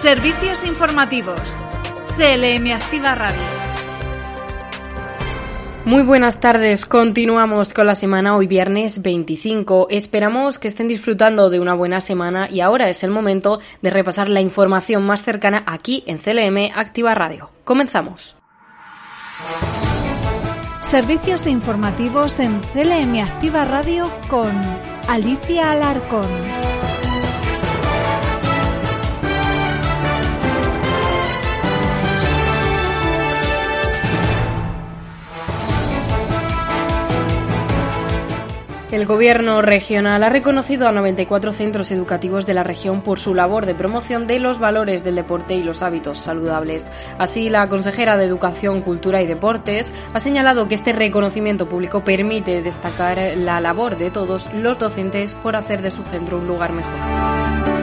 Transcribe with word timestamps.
Servicios 0.00 0.64
informativos. 0.64 1.54
CLM 2.16 2.72
Activa 2.72 3.14
Radio. 3.14 3.42
Muy 5.84 6.02
buenas 6.02 6.40
tardes, 6.40 6.86
continuamos 6.86 7.74
con 7.74 7.86
la 7.86 7.94
semana 7.94 8.34
hoy 8.34 8.46
viernes 8.46 9.02
25. 9.02 9.88
Esperamos 9.90 10.58
que 10.58 10.68
estén 10.68 10.88
disfrutando 10.88 11.50
de 11.50 11.60
una 11.60 11.74
buena 11.74 12.00
semana 12.00 12.48
y 12.50 12.60
ahora 12.60 12.88
es 12.88 13.04
el 13.04 13.10
momento 13.10 13.60
de 13.82 13.90
repasar 13.90 14.30
la 14.30 14.40
información 14.40 15.04
más 15.04 15.22
cercana 15.22 15.64
aquí 15.66 16.02
en 16.06 16.16
CLM 16.16 16.72
Activa 16.74 17.14
Radio. 17.14 17.50
Comenzamos. 17.64 18.36
Servicios 20.80 21.46
informativos 21.46 22.40
en 22.40 22.58
CLM 22.72 23.22
Activa 23.22 23.66
Radio 23.66 24.10
con 24.30 24.50
Alicia 25.08 25.72
Alarcón. 25.72 26.69
El 38.92 39.06
Gobierno 39.06 39.62
regional 39.62 40.24
ha 40.24 40.28
reconocido 40.30 40.88
a 40.88 40.92
94 40.92 41.52
centros 41.52 41.92
educativos 41.92 42.44
de 42.44 42.54
la 42.54 42.64
región 42.64 43.02
por 43.02 43.20
su 43.20 43.34
labor 43.34 43.64
de 43.64 43.76
promoción 43.76 44.26
de 44.26 44.40
los 44.40 44.58
valores 44.58 45.04
del 45.04 45.14
deporte 45.14 45.54
y 45.54 45.62
los 45.62 45.82
hábitos 45.82 46.18
saludables. 46.18 46.90
Así, 47.16 47.50
la 47.50 47.68
consejera 47.68 48.16
de 48.16 48.24
Educación, 48.24 48.82
Cultura 48.82 49.22
y 49.22 49.28
Deportes 49.28 49.92
ha 50.12 50.18
señalado 50.18 50.66
que 50.66 50.74
este 50.74 50.92
reconocimiento 50.92 51.68
público 51.68 52.02
permite 52.02 52.62
destacar 52.62 53.16
la 53.36 53.60
labor 53.60 53.96
de 53.96 54.10
todos 54.10 54.52
los 54.54 54.76
docentes 54.80 55.34
por 55.34 55.54
hacer 55.54 55.82
de 55.82 55.92
su 55.92 56.02
centro 56.02 56.38
un 56.38 56.48
lugar 56.48 56.72
mejor. 56.72 57.79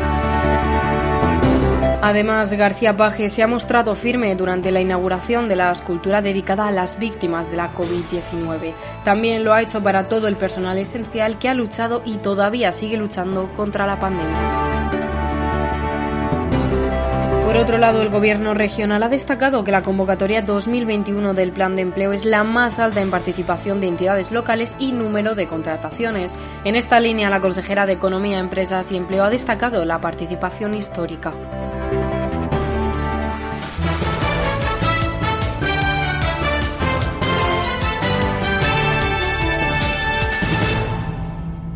Además, 2.08 2.53
García 2.53 2.95
Paje 2.95 3.30
se 3.30 3.44
ha 3.44 3.47
mostrado 3.47 3.94
firme 3.94 4.33
durante 4.33 4.72
la 4.72 4.80
inauguración 4.80 5.50
de 5.50 5.58
la 5.58 5.73
escultura 5.73 6.22
dedicada 6.22 6.66
a 6.66 6.72
las 6.72 6.97
víctimas 6.97 7.52
de 7.52 7.58
la 7.58 7.69
COVID-19. 7.73 8.72
También 9.03 9.44
lo 9.44 9.52
ha 9.53 9.61
hecho 9.61 9.83
para 9.83 10.08
todo 10.08 10.30
el 10.30 10.38
personal 10.38 10.77
esencial 10.77 11.38
que 11.38 11.49
ha 11.49 11.53
luchado 11.53 12.03
y 12.05 12.16
todavía 12.16 12.72
sigue 12.72 12.95
luchando 12.95 13.49
contra 13.58 13.86
la 13.86 13.99
pandemia. 13.99 14.38
Por 17.45 17.58
otro 17.58 17.77
lado, 17.77 18.02
el 18.02 18.09
Gobierno 18.09 18.53
regional 18.53 19.03
ha 19.03 19.09
destacado 19.09 19.66
que 19.66 19.73
la 19.73 19.83
convocatoria 19.83 20.42
2021 20.42 21.33
del 21.33 21.52
Plan 21.52 21.75
de 21.75 21.81
Empleo 21.81 22.14
es 22.14 22.23
la 22.23 22.45
más 22.45 22.80
alta 22.80 23.02
en 23.02 23.11
participación 23.11 23.81
de 23.81 23.88
entidades 23.88 24.31
locales 24.31 24.75
y 24.80 24.94
número 24.94 25.36
de 25.36 25.47
contrataciones. 25.47 26.31
En 26.64 26.77
esta 26.77 27.02
línea, 27.02 27.30
la 27.30 27.42
consejera 27.42 27.86
de 27.86 27.94
Economía, 27.94 28.39
Empresas 28.39 28.94
y 28.94 28.95
Empleo 28.95 29.25
ha 29.25 29.30
destacado 29.30 29.83
la 29.83 29.99
participación 29.99 30.73
histórica. 30.73 31.33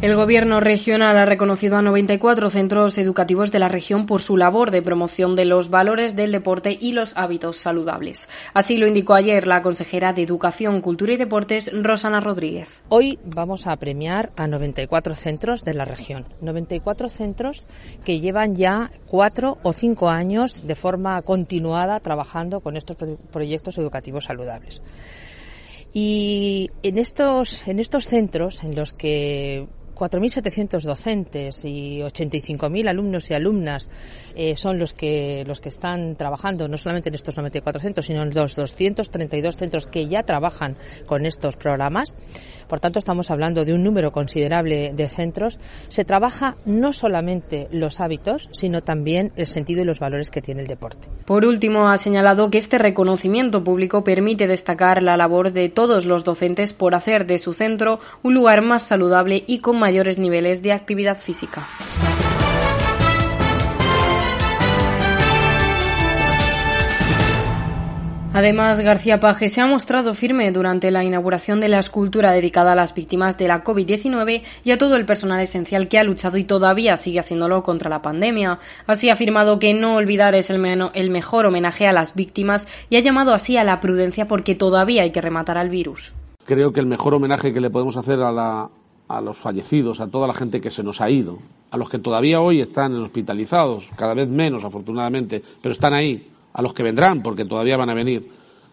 El 0.01 0.15
Gobierno 0.15 0.59
regional 0.59 1.15
ha 1.15 1.27
reconocido 1.27 1.77
a 1.77 1.83
94 1.83 2.49
centros 2.49 2.97
educativos 2.97 3.51
de 3.51 3.59
la 3.59 3.67
región 3.67 4.07
por 4.07 4.23
su 4.23 4.35
labor 4.35 4.71
de 4.71 4.81
promoción 4.81 5.35
de 5.35 5.45
los 5.45 5.69
valores 5.69 6.15
del 6.15 6.31
deporte 6.31 6.75
y 6.81 6.93
los 6.93 7.15
hábitos 7.15 7.57
saludables. 7.57 8.27
Así 8.55 8.77
lo 8.77 8.87
indicó 8.87 9.13
ayer 9.13 9.45
la 9.45 9.61
consejera 9.61 10.11
de 10.11 10.23
Educación, 10.23 10.81
Cultura 10.81 11.13
y 11.13 11.17
Deportes, 11.17 11.69
Rosana 11.71 12.19
Rodríguez. 12.19 12.81
Hoy 12.89 13.19
vamos 13.25 13.67
a 13.67 13.75
premiar 13.75 14.31
a 14.37 14.47
94 14.47 15.13
centros 15.13 15.63
de 15.63 15.75
la 15.75 15.85
región. 15.85 16.25
94 16.41 17.07
centros 17.07 17.67
que 18.03 18.19
llevan 18.19 18.55
ya 18.55 18.89
cuatro 19.05 19.59
o 19.61 19.71
cinco 19.71 20.09
años 20.09 20.65
de 20.65 20.75
forma 20.75 21.21
continuada 21.21 21.99
trabajando 21.99 22.61
con 22.61 22.75
estos 22.75 22.97
proyectos 23.31 23.77
educativos 23.77 24.25
saludables. 24.25 24.81
Y 25.93 26.71
en 26.81 26.97
estos, 26.97 27.67
en 27.67 27.79
estos 27.79 28.05
centros 28.05 28.63
en 28.63 28.75
los 28.75 28.93
que 28.93 29.67
4.700 30.01 30.81
docentes 30.81 31.63
y 31.63 31.99
85.000 31.99 32.89
alumnos 32.89 33.29
y 33.29 33.35
alumnas 33.35 33.87
eh, 34.35 34.55
son 34.55 34.79
los 34.79 34.93
que, 34.93 35.43
los 35.45 35.61
que 35.61 35.69
están 35.69 36.15
trabajando 36.15 36.67
no 36.67 36.79
solamente 36.79 37.09
en 37.09 37.15
estos 37.15 37.37
94 37.37 37.79
centros, 37.79 38.05
sino 38.07 38.23
en 38.23 38.33
los 38.33 38.55
232 38.55 39.57
centros 39.57 39.85
que 39.85 40.07
ya 40.07 40.23
trabajan 40.23 40.75
con 41.05 41.27
estos 41.27 41.55
programas. 41.55 42.15
Por 42.67 42.79
tanto, 42.79 42.99
estamos 42.99 43.29
hablando 43.29 43.65
de 43.65 43.73
un 43.73 43.83
número 43.83 44.11
considerable 44.11 44.93
de 44.95 45.09
centros. 45.09 45.59
Se 45.89 46.05
trabaja 46.05 46.55
no 46.65 46.93
solamente 46.93 47.67
los 47.71 47.99
hábitos, 47.99 48.49
sino 48.53 48.81
también 48.81 49.33
el 49.35 49.45
sentido 49.45 49.81
y 49.81 49.85
los 49.85 49.99
valores 49.99 50.31
que 50.31 50.41
tiene 50.41 50.61
el 50.61 50.67
deporte. 50.67 51.09
Por 51.25 51.45
último, 51.45 51.89
ha 51.89 51.97
señalado 51.97 52.49
que 52.49 52.57
este 52.57 52.77
reconocimiento 52.77 53.63
público 53.63 54.03
permite 54.03 54.47
destacar 54.47 55.03
la 55.03 55.17
labor 55.17 55.51
de 55.51 55.69
todos 55.69 56.05
los 56.05 56.23
docentes 56.23 56.73
por 56.73 56.95
hacer 56.95 57.25
de 57.25 57.39
su 57.39 57.53
centro 57.53 57.99
un 58.23 58.33
lugar 58.33 58.61
más 58.61 58.83
saludable 58.83 59.43
y 59.45 59.59
con 59.59 59.77
mayores 59.91 60.17
niveles 60.17 60.61
de 60.61 60.71
actividad 60.71 61.17
física. 61.17 61.67
Además, 68.33 68.79
García 68.79 69.19
Paje 69.19 69.49
se 69.49 69.59
ha 69.59 69.67
mostrado 69.67 70.13
firme 70.13 70.49
durante 70.53 70.91
la 70.91 71.03
inauguración 71.03 71.59
de 71.59 71.67
la 71.67 71.79
escultura 71.79 72.31
dedicada 72.31 72.71
a 72.71 72.75
las 72.75 72.95
víctimas 72.95 73.37
de 73.37 73.49
la 73.49 73.65
COVID-19 73.65 74.43
y 74.63 74.71
a 74.71 74.77
todo 74.77 74.95
el 74.95 75.03
personal 75.03 75.41
esencial 75.41 75.89
que 75.89 75.99
ha 75.99 76.05
luchado 76.05 76.37
y 76.37 76.45
todavía 76.45 76.95
sigue 76.95 77.19
haciéndolo 77.19 77.61
contra 77.61 77.89
la 77.89 78.01
pandemia. 78.01 78.59
Así 78.87 79.09
ha 79.09 79.13
afirmado 79.13 79.59
que 79.59 79.73
no 79.73 79.95
olvidar 79.95 80.35
es 80.35 80.49
el, 80.49 80.89
el 80.93 81.09
mejor 81.09 81.45
homenaje 81.47 81.85
a 81.85 81.91
las 81.91 82.15
víctimas 82.15 82.69
y 82.89 82.95
ha 82.95 83.01
llamado 83.01 83.33
así 83.33 83.57
a 83.57 83.65
la 83.65 83.81
prudencia 83.81 84.25
porque 84.29 84.55
todavía 84.55 85.01
hay 85.01 85.11
que 85.11 85.19
rematar 85.19 85.57
al 85.57 85.69
virus. 85.69 86.13
Creo 86.45 86.71
que 86.71 86.79
el 86.79 86.87
mejor 86.87 87.13
homenaje 87.13 87.51
que 87.51 87.59
le 87.59 87.69
podemos 87.69 87.97
hacer 87.97 88.19
a, 88.21 88.69
a 89.17 89.21
los 89.21 89.37
fallecidos, 89.37 89.99
a 89.99 90.07
toda 90.07 90.27
la 90.27 90.33
gente 90.33 90.61
que 90.61 90.71
se 90.71 90.83
nos 90.83 91.01
ha 91.01 91.09
ido, 91.09 91.39
a 91.69 91.77
los 91.77 91.89
que 91.89 91.99
todavía 91.99 92.41
hoy 92.41 92.61
están 92.61 92.95
hospitalizados, 92.95 93.89
cada 93.95 94.13
vez 94.13 94.27
menos 94.27 94.63
afortunadamente, 94.63 95.43
pero 95.61 95.73
están 95.73 95.93
ahí, 95.93 96.29
a 96.53 96.61
los 96.61 96.73
que 96.73 96.83
vendrán, 96.83 97.21
porque 97.21 97.45
todavía 97.45 97.77
van 97.77 97.89
a 97.89 97.93
venir. 97.93 98.29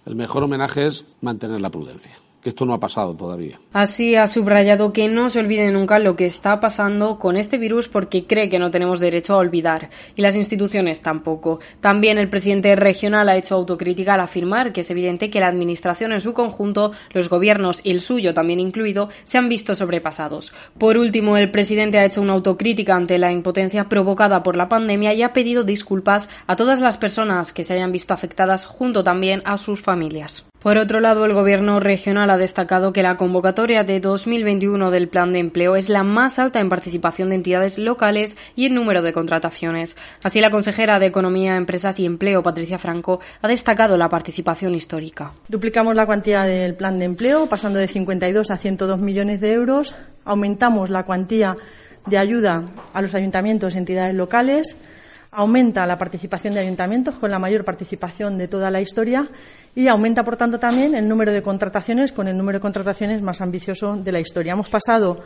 El 0.07 0.15
mejor 0.15 0.43
homenaje 0.43 0.87
es 0.87 1.05
mantener 1.21 1.61
la 1.61 1.71
prudencia 1.71 2.17
esto 2.49 2.65
no 2.65 2.75
ha 2.75 2.81
pasado 2.81 3.15
todavía. 3.15 3.61
Así 3.73 4.17
ha 4.17 4.27
subrayado 4.27 4.93
que 4.93 5.09
no 5.09 5.31
se 5.31 5.41
olvide 5.41 5.71
nunca 5.71 5.99
lo 5.99 6.17
que 6.17 6.27
está 6.27 6.61
pasando 6.61 7.19
con 7.19 7.37
este 7.37 7.59
virus 7.59 7.89
porque 7.89 8.27
cree 8.27 8.49
que 8.49 8.59
no 8.59 8.71
tenemos 8.71 9.01
derecho 9.01 9.35
a 9.35 9.39
olvidar 9.39 9.91
y 10.17 10.23
las 10.23 10.37
instituciones 10.37 11.01
tampoco. 11.01 11.61
También 11.81 12.19
el 12.19 12.29
presidente 12.29 12.75
regional 12.77 13.29
ha 13.29 13.37
hecho 13.37 13.55
autocrítica 13.55 14.15
al 14.15 14.21
afirmar 14.21 14.73
que 14.73 14.81
es 14.81 14.91
evidente 14.91 15.31
que 15.31 15.41
la 15.41 15.49
administración 15.49 16.13
en 16.13 16.21
su 16.21 16.35
conjunto, 16.35 16.93
los 17.13 17.29
gobiernos 17.29 17.81
y 17.85 17.91
el 17.91 18.01
suyo 18.01 18.35
también 18.35 18.61
incluido, 18.61 19.09
se 19.25 19.39
han 19.39 19.49
visto 19.49 19.75
sobrepasados. 19.75 20.53
Por 20.79 20.99
último, 20.99 21.37
el 21.37 21.51
presidente 21.51 21.99
ha 21.99 22.05
hecho 22.05 22.23
una 22.23 22.33
autocrítica 22.33 22.97
ante 22.97 23.19
la 23.19 23.33
impotencia 23.33 23.89
provocada 23.89 24.43
por 24.43 24.57
la 24.57 24.69
pandemia 24.69 25.15
y 25.15 25.23
ha 25.23 25.33
pedido 25.33 25.65
disculpas 25.65 26.29
a 26.47 26.57
todas 26.57 26.81
las 26.81 26.97
personas 26.97 27.53
que 27.53 27.65
se 27.65 27.75
hayan 27.75 27.93
visto 27.93 28.15
afectadas 28.15 28.67
junto 28.67 29.05
también 29.05 29.43
a 29.45 29.59
sus 29.59 29.83
familias. 29.83 30.45
Por 30.69 30.77
otro 30.77 31.01
lado, 31.01 31.25
el 31.25 31.33
Gobierno 31.33 31.81
regional 31.81 32.29
ha 32.29 32.37
destacado 32.37 32.93
que 32.93 33.03
la 33.03 33.17
convocatoria 33.17 33.85
de 33.85 34.01
2021 34.01 34.91
del 34.91 35.09
Plan 35.09 35.33
de 35.33 35.39
Empleo 35.39 35.77
es 35.77 35.89
la 35.89 36.03
más 36.03 36.39
alta 36.39 36.61
en 36.61 36.69
participación 36.69 37.31
de 37.31 37.37
entidades 37.37 37.79
locales 37.79 38.37
y 38.55 38.67
en 38.67 38.75
número 38.75 39.01
de 39.01 39.15
contrataciones. 39.15 39.97
Así, 40.23 40.43
la 40.43 40.51
consejera 40.51 40.99
de 40.99 41.07
Economía, 41.07 41.57
Empresas 41.57 41.99
y 42.01 42.05
Empleo, 42.05 42.43
Patricia 42.43 42.79
Franco, 42.79 43.19
ha 43.41 43.49
destacado 43.49 43.97
la 43.97 44.11
participación 44.11 44.75
histórica. 44.75 45.33
Duplicamos 45.49 45.95
la 45.95 46.05
cuantía 46.05 46.43
del 46.43 46.75
Plan 46.75 46.99
de 46.99 47.07
Empleo, 47.07 47.47
pasando 47.47 47.79
de 47.79 47.89
52 47.89 48.51
a 48.51 48.59
102 48.59 49.01
millones 49.01 49.41
de 49.41 49.53
euros. 49.55 49.97
Aumentamos 50.27 50.91
la 50.91 51.05
cuantía 51.05 51.57
de 52.05 52.19
ayuda 52.19 52.67
a 52.93 53.01
los 53.01 53.15
ayuntamientos 53.15 53.75
y 53.75 53.79
entidades 53.79 54.15
locales 54.15 54.77
aumenta 55.31 55.87
la 55.87 55.99
participación 55.99 56.55
de 56.55 56.61
ayuntamientos 56.61 57.17
con 57.17 57.31
la 57.31 57.39
mayor 57.39 57.65
participación 57.65 58.39
de 58.39 58.49
toda 58.49 58.71
la 58.71 58.81
historia 58.81 59.29
y 59.75 59.89
aumenta, 59.89 60.25
por 60.25 60.37
tanto, 60.37 60.59
también 60.59 60.95
el 60.95 61.09
número 61.09 61.33
de 61.33 61.43
contrataciones 61.43 62.13
con 62.13 62.29
el 62.29 62.37
número 62.37 62.59
de 62.59 62.63
contrataciones 62.63 63.23
más 63.23 63.41
ambicioso 63.41 63.97
de 63.97 64.13
la 64.13 64.21
historia. 64.21 64.53
Hemos 64.53 64.71
pasado 64.71 65.23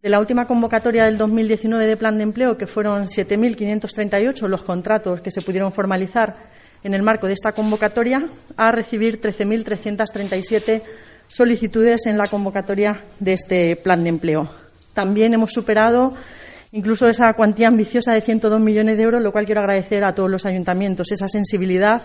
De 0.00 0.08
la 0.08 0.20
última 0.20 0.46
convocatoria 0.46 1.06
del 1.06 1.18
2019 1.18 1.84
de 1.84 1.96
plan 1.96 2.16
de 2.18 2.22
empleo, 2.22 2.56
que 2.56 2.68
fueron 2.68 3.06
7.538 3.06 4.46
los 4.46 4.62
contratos 4.62 5.20
que 5.20 5.32
se 5.32 5.40
pudieron 5.40 5.72
formalizar 5.72 6.36
en 6.84 6.94
el 6.94 7.02
marco 7.02 7.26
de 7.26 7.32
esta 7.32 7.50
convocatoria, 7.50 8.28
a 8.56 8.70
recibir 8.70 9.20
13.337 9.20 10.82
solicitudes 11.26 12.06
en 12.06 12.16
la 12.16 12.28
convocatoria 12.28 13.04
de 13.18 13.32
este 13.32 13.74
plan 13.74 14.04
de 14.04 14.10
empleo. 14.10 14.48
También 14.94 15.34
hemos 15.34 15.52
superado 15.52 16.12
incluso 16.72 17.08
esa 17.08 17.32
cuantía 17.34 17.68
ambiciosa 17.68 18.12
de 18.12 18.20
102 18.20 18.60
millones 18.60 18.96
de 18.96 19.02
euros, 19.02 19.22
lo 19.22 19.32
cual 19.32 19.46
quiero 19.46 19.60
agradecer 19.60 20.04
a 20.04 20.14
todos 20.14 20.30
los 20.30 20.46
ayuntamientos 20.46 21.12
esa 21.12 21.28
sensibilidad 21.28 22.02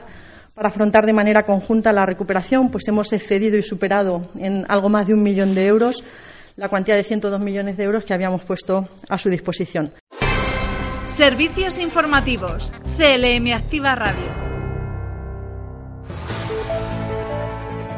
para 0.54 0.69
afrontar 0.69 1.06
de 1.06 1.13
manera 1.13 1.44
conjunta 1.44 1.92
la 1.92 2.06
recuperación, 2.06 2.69
pues 2.69 2.88
hemos 2.88 3.12
excedido 3.12 3.57
y 3.57 3.63
superado 3.63 4.21
en 4.38 4.65
algo 4.69 4.89
más 4.89 5.07
de 5.07 5.13
un 5.13 5.24
millón 5.24 5.56
de 5.56 5.65
euros 5.65 6.04
la 6.56 6.69
cuantía 6.69 6.95
de 6.95 7.04
102 7.04 7.39
millones 7.39 7.77
de 7.77 7.83
euros 7.83 8.06
que 8.06 8.13
habíamos 8.13 8.44
puesto 8.44 8.88
a 9.10 9.18
su 9.18 9.30
disposición. 9.30 9.92
Servicios 11.06 11.80
informativos. 11.80 12.71
CLM 12.98 13.54
Activa 13.54 13.95
Radio. 13.95 14.52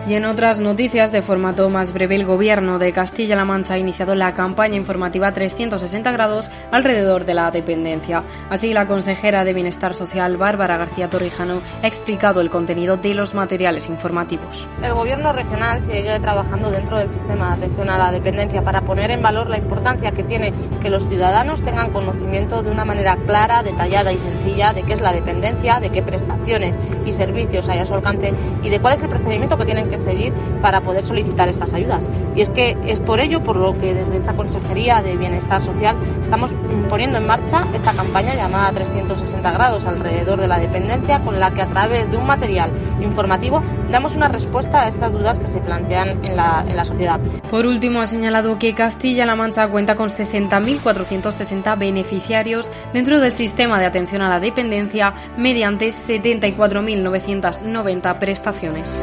Y 0.08 0.14
en 0.14 0.26
otras 0.26 0.60
noticias 0.60 1.12
de 1.12 1.24
formato 1.24 1.68
más 1.68 1.92
breve, 1.92 2.14
el 2.14 2.26
Gobierno 2.26 2.78
de 2.78 2.94
Castilla-La 2.94 3.44
Mancha 3.44 3.74
ha 3.74 3.80
iniciado 3.80 4.14
la 4.14 4.36
campaña 4.36 4.76
informativa 4.76 5.34
360 5.34 6.12
grados 6.12 6.52
alrededor 6.72 7.26
de 7.26 7.34
la 7.34 7.50
dependencia. 7.50 8.24
Así, 8.52 8.72
la 8.72 8.86
consejera 8.86 9.44
de 9.44 9.54
Bienestar 9.54 9.96
Social, 9.96 10.38
Bárbara 10.38 10.78
García 10.78 11.10
Torrijano, 11.10 11.60
ha 11.82 11.88
explicado 11.88 12.42
el 12.42 12.52
contenido 12.52 12.98
de 12.98 13.16
los 13.16 13.34
materiales 13.34 13.90
informativos. 13.90 14.68
El 14.84 14.94
Gobierno 14.94 15.34
regional 15.34 15.82
sigue 15.82 16.20
trabajando 16.20 16.70
dentro 16.70 17.00
del 17.00 17.10
sistema 17.10 17.48
de 17.48 17.66
atención 17.66 17.90
a 17.90 17.98
la 17.98 18.12
dependencia 18.12 18.62
para 18.62 18.82
poner 18.82 19.10
en 19.10 19.24
valor 19.24 19.50
la 19.50 19.58
importancia 19.58 20.12
que 20.12 20.22
tiene 20.22 20.54
que 20.84 20.92
los 20.92 21.08
ciudadanos 21.08 21.64
tengan 21.64 21.92
conocimiento 21.92 22.62
de 22.62 22.70
una 22.70 22.86
manera 22.86 23.18
clara, 23.26 23.64
detallada 23.64 24.14
y 24.14 24.18
sencilla 24.18 24.72
de 24.72 24.84
qué 24.84 24.94
es 24.94 25.02
la 25.02 25.14
dependencia, 25.14 25.80
de 25.80 25.90
qué 25.90 26.04
prestaciones 26.04 26.80
y 27.08 27.14
servicios 27.14 27.68
hay 27.70 27.80
a 27.80 27.88
su 27.88 27.96
alcance 27.96 28.34
y 28.62 28.70
de 28.70 28.80
cuál 28.80 28.94
es 28.94 29.02
el 29.02 29.10
procedimiento 29.10 29.58
que 29.58 29.66
tienen 29.66 29.90
que 29.90 29.95
seguir 29.98 30.34
para 30.62 30.82
poder 30.82 31.04
solicitar 31.04 31.50
estas 31.50 31.74
ayudas. 31.74 32.10
Y 32.36 32.42
es 32.42 32.50
que 32.50 32.78
es 32.86 33.00
por 33.00 33.20
ello 33.20 33.44
por 33.44 33.56
lo 33.56 33.80
que 33.80 33.94
desde 33.94 34.18
esta 34.18 34.34
Consejería 34.34 35.02
de 35.02 35.16
Bienestar 35.16 35.62
Social 35.62 35.96
estamos 36.22 36.52
poniendo 36.90 37.18
en 37.18 37.28
marcha 37.28 37.66
esta 37.74 37.94
campaña 37.94 38.36
llamada 38.36 38.72
360 38.72 39.52
grados 39.52 39.86
alrededor 39.86 40.40
de 40.40 40.48
la 40.48 40.60
dependencia, 40.60 41.20
con 41.20 41.40
la 41.40 41.52
que 41.52 41.62
a 41.62 41.68
través 41.68 42.12
de 42.12 42.18
un 42.18 42.26
material 42.26 42.70
informativo 43.02 43.62
damos 43.92 44.16
una 44.16 44.28
respuesta 44.28 44.82
a 44.82 44.88
estas 44.88 45.14
dudas 45.14 45.40
que 45.40 45.48
se 45.48 45.60
plantean 45.60 46.26
en 46.26 46.36
la, 46.36 46.66
en 46.68 46.76
la 46.76 46.86
sociedad. 46.86 47.20
Por 47.50 47.66
último, 47.66 48.02
ha 48.02 48.08
señalado 48.08 48.60
que 48.60 48.74
Castilla-La 48.74 49.36
Mancha 49.36 49.68
cuenta 49.68 49.96
con 49.96 50.10
60.460 50.10 51.78
beneficiarios 51.78 52.70
dentro 52.94 53.20
del 53.20 53.32
sistema 53.32 53.80
de 53.80 53.86
atención 53.86 54.22
a 54.22 54.30
la 54.30 54.40
dependencia 54.40 55.14
mediante 55.38 55.90
74.990 55.90 58.20
prestaciones. 58.20 59.02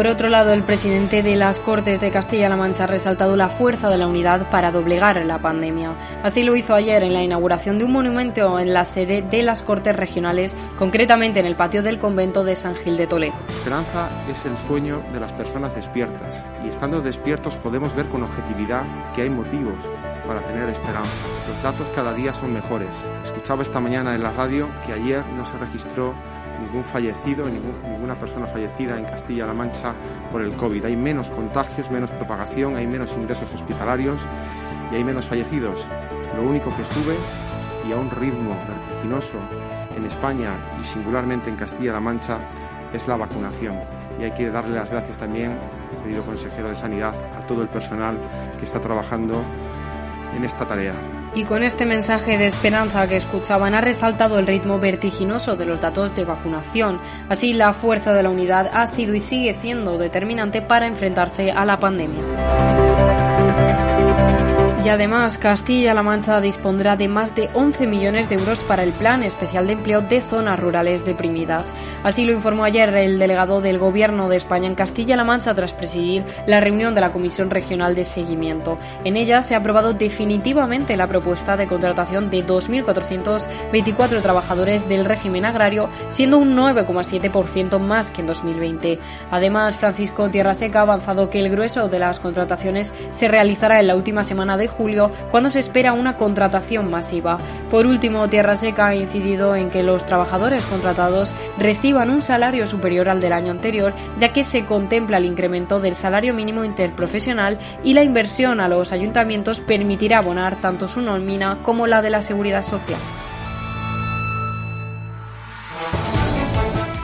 Por 0.00 0.06
otro 0.06 0.30
lado, 0.30 0.54
el 0.54 0.62
presidente 0.62 1.22
de 1.22 1.36
las 1.36 1.60
Cortes 1.60 2.00
de 2.00 2.10
Castilla-La 2.10 2.56
Mancha 2.56 2.84
ha 2.84 2.86
resaltado 2.86 3.36
la 3.36 3.50
fuerza 3.50 3.90
de 3.90 3.98
la 3.98 4.06
unidad 4.06 4.50
para 4.50 4.72
doblegar 4.72 5.22
la 5.26 5.36
pandemia. 5.40 5.92
Así 6.22 6.42
lo 6.42 6.56
hizo 6.56 6.74
ayer 6.74 7.02
en 7.02 7.12
la 7.12 7.22
inauguración 7.22 7.76
de 7.76 7.84
un 7.84 7.92
monumento 7.92 8.58
en 8.58 8.72
la 8.72 8.86
sede 8.86 9.20
de 9.20 9.42
las 9.42 9.60
Cortes 9.60 9.94
Regionales, 9.94 10.56
concretamente 10.78 11.40
en 11.40 11.44
el 11.44 11.54
patio 11.54 11.82
del 11.82 11.98
convento 11.98 12.44
de 12.44 12.56
San 12.56 12.76
Gil 12.76 12.96
de 12.96 13.06
Toledo. 13.06 13.34
Esperanza 13.50 14.08
es 14.32 14.42
el 14.46 14.56
sueño 14.66 15.02
de 15.12 15.20
las 15.20 15.34
personas 15.34 15.74
despiertas 15.74 16.46
y 16.64 16.70
estando 16.70 17.02
despiertos 17.02 17.58
podemos 17.58 17.94
ver 17.94 18.06
con 18.06 18.22
objetividad 18.22 18.84
que 19.14 19.20
hay 19.20 19.28
motivos 19.28 19.76
para 20.26 20.40
tener 20.40 20.66
esperanza. 20.70 21.12
Los 21.46 21.62
datos 21.62 21.86
cada 21.94 22.14
día 22.14 22.32
son 22.32 22.54
mejores. 22.54 22.88
Escuchaba 23.26 23.62
esta 23.62 23.80
mañana 23.80 24.14
en 24.14 24.22
la 24.22 24.30
radio 24.30 24.66
que 24.86 24.94
ayer 24.94 25.22
no 25.36 25.44
se 25.44 25.58
registró 25.58 26.14
ningún 26.60 26.84
fallecido, 26.84 27.46
ninguna 27.48 28.14
persona 28.14 28.46
fallecida 28.46 28.98
en 28.98 29.04
Castilla-La 29.04 29.54
Mancha 29.54 29.94
por 30.30 30.42
el 30.42 30.54
COVID. 30.54 30.84
Hay 30.84 30.96
menos 30.96 31.28
contagios, 31.30 31.90
menos 31.90 32.10
propagación, 32.10 32.76
hay 32.76 32.86
menos 32.86 33.16
ingresos 33.16 33.52
hospitalarios 33.52 34.20
y 34.92 34.96
hay 34.96 35.04
menos 35.04 35.26
fallecidos. 35.26 35.86
Lo 36.36 36.42
único 36.42 36.70
que 36.76 36.84
sube 36.84 37.16
y 37.88 37.92
a 37.92 37.96
un 37.96 38.10
ritmo 38.10 38.54
vertiginoso 38.68 39.38
en 39.96 40.04
España 40.04 40.52
y 40.80 40.84
singularmente 40.84 41.50
en 41.50 41.56
Castilla-La 41.56 42.00
Mancha 42.00 42.38
es 42.92 43.08
la 43.08 43.16
vacunación. 43.16 43.76
Y 44.20 44.24
hay 44.24 44.32
que 44.32 44.50
darle 44.50 44.76
las 44.76 44.90
gracias 44.90 45.18
también, 45.18 45.56
querido 46.02 46.22
consejero 46.24 46.68
de 46.68 46.76
Sanidad, 46.76 47.14
a 47.38 47.46
todo 47.46 47.62
el 47.62 47.68
personal 47.68 48.18
que 48.58 48.64
está 48.64 48.80
trabajando 48.80 49.42
en 50.36 50.44
esta 50.44 50.66
tarea. 50.66 50.94
Y 51.34 51.44
con 51.44 51.62
este 51.62 51.86
mensaje 51.86 52.38
de 52.38 52.46
esperanza 52.46 53.08
que 53.08 53.16
escuchaban 53.16 53.74
ha 53.74 53.80
resaltado 53.80 54.38
el 54.38 54.46
ritmo 54.46 54.80
vertiginoso 54.80 55.56
de 55.56 55.66
los 55.66 55.80
datos 55.80 56.14
de 56.16 56.24
vacunación. 56.24 56.98
Así, 57.28 57.52
la 57.52 57.72
fuerza 57.72 58.12
de 58.12 58.22
la 58.22 58.30
unidad 58.30 58.68
ha 58.72 58.86
sido 58.86 59.14
y 59.14 59.20
sigue 59.20 59.52
siendo 59.52 59.96
determinante 59.96 60.60
para 60.60 60.86
enfrentarse 60.86 61.52
a 61.52 61.64
la 61.64 61.78
pandemia. 61.78 63.29
Y 64.82 64.88
además, 64.88 65.36
Castilla-La 65.36 66.02
Mancha 66.02 66.40
dispondrá 66.40 66.96
de 66.96 67.06
más 67.06 67.34
de 67.34 67.50
11 67.52 67.86
millones 67.86 68.30
de 68.30 68.36
euros 68.36 68.60
para 68.60 68.82
el 68.82 68.92
Plan 68.92 69.22
Especial 69.22 69.66
de 69.66 69.74
Empleo 69.74 70.00
de 70.00 70.22
Zonas 70.22 70.58
Rurales 70.58 71.04
Deprimidas. 71.04 71.74
Así 72.02 72.24
lo 72.24 72.32
informó 72.32 72.64
ayer 72.64 72.88
el 72.94 73.18
delegado 73.18 73.60
del 73.60 73.78
Gobierno 73.78 74.30
de 74.30 74.36
España 74.36 74.66
en 74.66 74.74
Castilla-La 74.74 75.22
Mancha 75.22 75.54
tras 75.54 75.74
presidir 75.74 76.24
la 76.46 76.60
reunión 76.60 76.94
de 76.94 77.02
la 77.02 77.12
Comisión 77.12 77.50
Regional 77.50 77.94
de 77.94 78.06
Seguimiento. 78.06 78.78
En 79.04 79.18
ella 79.18 79.42
se 79.42 79.54
ha 79.54 79.58
aprobado 79.58 79.92
definitivamente 79.92 80.96
la 80.96 81.06
propuesta 81.06 81.58
de 81.58 81.66
contratación 81.66 82.30
de 82.30 82.46
2.424 82.46 84.22
trabajadores 84.22 84.88
del 84.88 85.04
régimen 85.04 85.44
agrario, 85.44 85.90
siendo 86.08 86.38
un 86.38 86.56
9,7% 86.56 87.78
más 87.80 88.10
que 88.10 88.22
en 88.22 88.28
2020. 88.28 88.98
Además, 89.30 89.76
Francisco 89.76 90.30
Tierraseca 90.30 90.78
ha 90.78 90.82
avanzado 90.82 91.28
que 91.28 91.38
el 91.38 91.50
grueso 91.50 91.88
de 91.88 91.98
las 91.98 92.18
contrataciones 92.18 92.94
se 93.10 93.28
realizará 93.28 93.78
en 93.78 93.86
la 93.86 93.94
última 93.94 94.24
semana 94.24 94.56
de 94.56 94.69
julio, 94.70 95.10
cuando 95.30 95.50
se 95.50 95.58
espera 95.58 95.92
una 95.92 96.16
contratación 96.16 96.88
masiva. 96.88 97.38
Por 97.70 97.86
último, 97.86 98.28
Tierra 98.28 98.56
Seca 98.56 98.86
ha 98.86 98.94
incidido 98.94 99.54
en 99.54 99.70
que 99.70 99.82
los 99.82 100.06
trabajadores 100.06 100.64
contratados 100.64 101.30
reciban 101.58 102.08
un 102.08 102.22
salario 102.22 102.66
superior 102.66 103.10
al 103.10 103.20
del 103.20 103.34
año 103.34 103.50
anterior, 103.50 103.92
ya 104.18 104.32
que 104.32 104.44
se 104.44 104.64
contempla 104.64 105.18
el 105.18 105.26
incremento 105.26 105.80
del 105.80 105.94
salario 105.94 106.32
mínimo 106.32 106.64
interprofesional 106.64 107.58
y 107.84 107.92
la 107.92 108.02
inversión 108.02 108.60
a 108.60 108.68
los 108.68 108.92
ayuntamientos 108.92 109.60
permitirá 109.60 110.18
abonar 110.18 110.56
tanto 110.56 110.88
su 110.88 111.00
nómina 111.00 111.58
como 111.62 111.86
la 111.86 112.00
de 112.00 112.10
la 112.10 112.22
seguridad 112.22 112.62
social. 112.62 113.00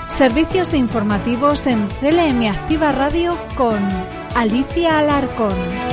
Servicios 0.09 0.73
informativos 0.73 1.67
en 1.67 1.89
CLM 2.01 2.49
Activa 2.49 2.91
Radio 2.91 3.37
con 3.55 3.79
Alicia 4.35 4.99
Alarcón. 4.99 5.86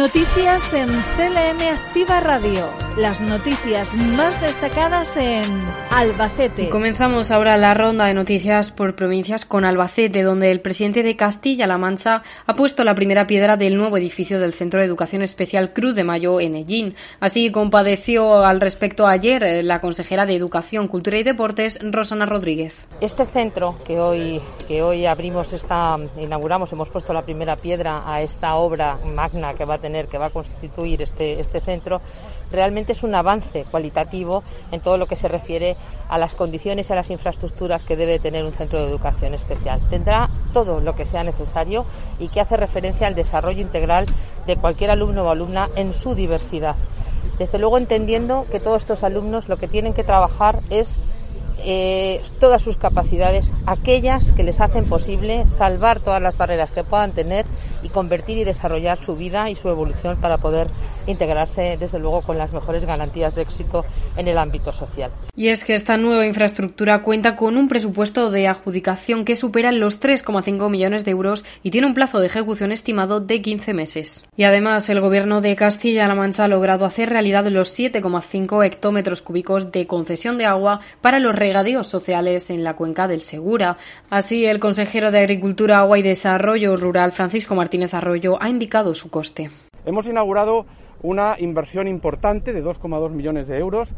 Noticias 0.00 0.72
en 0.72 0.88
CLM 0.88 1.60
Activa 1.74 2.20
Radio. 2.20 2.89
Las 2.96 3.20
noticias 3.20 3.94
más 3.94 4.40
destacadas 4.42 5.16
en 5.16 5.44
Albacete. 5.90 6.68
comenzamos 6.68 7.30
ahora 7.30 7.56
la 7.56 7.72
ronda 7.72 8.06
de 8.06 8.14
noticias 8.14 8.72
por 8.72 8.96
provincias 8.96 9.44
con 9.44 9.64
Albacete, 9.64 10.24
donde 10.24 10.50
el 10.50 10.60
presidente 10.60 11.04
de 11.04 11.14
Castilla-La 11.14 11.78
Mancha 11.78 12.22
ha 12.46 12.54
puesto 12.56 12.82
la 12.82 12.96
primera 12.96 13.28
piedra 13.28 13.56
del 13.56 13.76
nuevo 13.76 13.96
edificio 13.96 14.40
del 14.40 14.52
Centro 14.52 14.80
de 14.80 14.86
Educación 14.86 15.22
Especial 15.22 15.72
Cruz 15.72 15.94
de 15.94 16.02
Mayo 16.02 16.40
en 16.40 16.56
Ellín. 16.56 16.94
Así 17.20 17.52
compadeció 17.52 18.44
al 18.44 18.60
respecto 18.60 19.06
ayer 19.06 19.44
eh, 19.44 19.62
la 19.62 19.80
consejera 19.80 20.26
de 20.26 20.34
Educación, 20.34 20.88
Cultura 20.88 21.18
y 21.18 21.22
Deportes, 21.22 21.78
Rosana 21.80 22.26
Rodríguez. 22.26 22.88
Este 23.00 23.24
centro 23.26 23.76
que 23.84 24.00
hoy, 24.00 24.42
que 24.66 24.82
hoy 24.82 25.06
abrimos, 25.06 25.52
esta, 25.52 25.96
inauguramos, 26.18 26.72
hemos 26.72 26.88
puesto 26.88 27.12
la 27.12 27.22
primera 27.22 27.54
piedra 27.54 28.02
a 28.04 28.20
esta 28.20 28.56
obra 28.56 28.98
magna 29.14 29.54
que 29.54 29.64
va 29.64 29.76
a 29.76 29.78
tener, 29.78 30.08
que 30.08 30.18
va 30.18 30.26
a 30.26 30.30
constituir 30.30 31.02
este, 31.02 31.38
este 31.38 31.60
centro, 31.60 32.00
realmente 32.50 32.92
es 32.92 33.02
un 33.02 33.14
avance 33.14 33.64
cualitativo 33.70 34.42
en 34.72 34.80
todo 34.80 34.96
lo 34.96 35.06
que 35.06 35.16
se 35.16 35.28
refiere 35.28 35.76
a 36.08 36.18
las 36.18 36.34
condiciones 36.34 36.88
y 36.88 36.92
a 36.92 36.96
las 36.96 37.10
infraestructuras 37.10 37.84
que 37.84 37.96
debe 37.96 38.18
tener 38.18 38.44
un 38.44 38.52
centro 38.52 38.80
de 38.80 38.88
educación 38.88 39.34
especial. 39.34 39.80
Tendrá 39.90 40.28
todo 40.52 40.80
lo 40.80 40.94
que 40.94 41.06
sea 41.06 41.24
necesario 41.24 41.84
y 42.18 42.28
que 42.28 42.40
hace 42.40 42.56
referencia 42.56 43.06
al 43.06 43.14
desarrollo 43.14 43.60
integral 43.60 44.06
de 44.46 44.56
cualquier 44.56 44.90
alumno 44.90 45.24
o 45.24 45.30
alumna 45.30 45.68
en 45.76 45.92
su 45.92 46.14
diversidad. 46.14 46.76
Desde 47.38 47.58
luego 47.58 47.78
entendiendo 47.78 48.46
que 48.50 48.60
todos 48.60 48.82
estos 48.82 49.02
alumnos 49.02 49.48
lo 49.48 49.56
que 49.56 49.68
tienen 49.68 49.94
que 49.94 50.04
trabajar 50.04 50.60
es 50.70 50.98
eh, 51.64 52.22
todas 52.38 52.62
sus 52.62 52.76
capacidades, 52.76 53.52
aquellas 53.66 54.30
que 54.32 54.42
les 54.42 54.60
hacen 54.60 54.84
posible 54.84 55.44
salvar 55.56 56.00
todas 56.00 56.22
las 56.22 56.36
barreras 56.36 56.70
que 56.70 56.84
puedan 56.84 57.12
tener 57.12 57.46
y 57.82 57.88
convertir 57.88 58.38
y 58.38 58.44
desarrollar 58.44 59.02
su 59.02 59.16
vida 59.16 59.50
y 59.50 59.56
su 59.56 59.68
evolución 59.68 60.20
para 60.20 60.38
poder 60.38 60.68
integrarse, 61.06 61.76
desde 61.78 61.98
luego, 61.98 62.22
con 62.22 62.38
las 62.38 62.52
mejores 62.52 62.84
garantías 62.84 63.34
de 63.34 63.42
éxito 63.42 63.84
en 64.16 64.28
el 64.28 64.38
ámbito 64.38 64.72
social. 64.72 65.10
Y 65.34 65.48
es 65.48 65.64
que 65.64 65.74
esta 65.74 65.96
nueva 65.96 66.26
infraestructura 66.26 67.02
cuenta 67.02 67.36
con 67.36 67.56
un 67.56 67.68
presupuesto 67.68 68.30
de 68.30 68.46
adjudicación 68.46 69.24
que 69.24 69.36
supera 69.36 69.72
los 69.72 70.00
3,5 70.00 70.68
millones 70.70 71.04
de 71.04 71.10
euros 71.12 71.44
y 71.62 71.70
tiene 71.70 71.86
un 71.86 71.94
plazo 71.94 72.20
de 72.20 72.26
ejecución 72.26 72.72
estimado 72.72 73.20
de 73.20 73.40
15 73.40 73.74
meses. 73.74 74.24
Y 74.36 74.44
además, 74.44 74.88
el 74.88 75.00
gobierno 75.00 75.40
de 75.40 75.56
Castilla-La 75.56 76.14
Mancha 76.14 76.44
ha 76.44 76.48
logrado 76.48 76.84
hacer 76.84 77.08
realidad 77.08 77.46
los 77.46 77.78
7,5 77.78 78.64
hectómetros 78.64 79.22
cúbicos 79.22 79.72
de 79.72 79.86
concesión 79.86 80.38
de 80.38 80.46
agua 80.46 80.80
para 81.00 81.20
los 81.20 81.34
regadíos 81.50 81.88
sociales 81.88 82.48
en 82.50 82.62
la 82.62 82.76
cuenca 82.76 83.08
del 83.08 83.22
Segura. 83.22 83.76
Así, 84.08 84.46
el 84.46 84.60
consejero 84.60 85.10
de 85.10 85.18
Agricultura, 85.18 85.80
Agua 85.80 85.98
y 85.98 86.02
Desarrollo 86.02 86.76
Rural, 86.76 87.10
Francisco 87.10 87.56
Martínez 87.56 87.92
Arroyo, 87.92 88.40
ha 88.40 88.48
indicado 88.48 88.94
su 88.94 89.10
coste. 89.10 89.50
Hemos 89.84 90.06
inaugurado 90.06 90.66
una 91.02 91.34
inversión 91.40 91.88
importante 91.88 92.52
de 92.52 92.62
2,2 92.62 93.10
millones 93.10 93.48
de 93.48 93.58
euros 93.58 93.88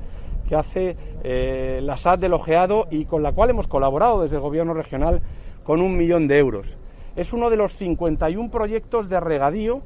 que 0.49 0.56
hace 0.56 0.97
eh, 1.25 1.80
la 1.82 1.99
SAD 1.99 2.21
del 2.21 2.32
Ojeado 2.32 2.87
y 2.90 3.04
con 3.04 3.23
la 3.23 3.32
cual 3.32 3.50
hemos 3.50 3.68
colaborado 3.68 4.23
desde 4.23 4.37
el 4.37 4.40
Gobierno 4.40 4.73
regional 4.73 5.21
con 5.62 5.82
un 5.82 5.99
millón 5.99 6.28
de 6.28 6.38
euros. 6.38 6.78
Es 7.16 7.35
uno 7.35 7.50
de 7.50 7.56
los 7.56 7.75
51 7.75 8.50
proyectos 8.50 9.11
de 9.11 9.21
regadío 9.21 9.82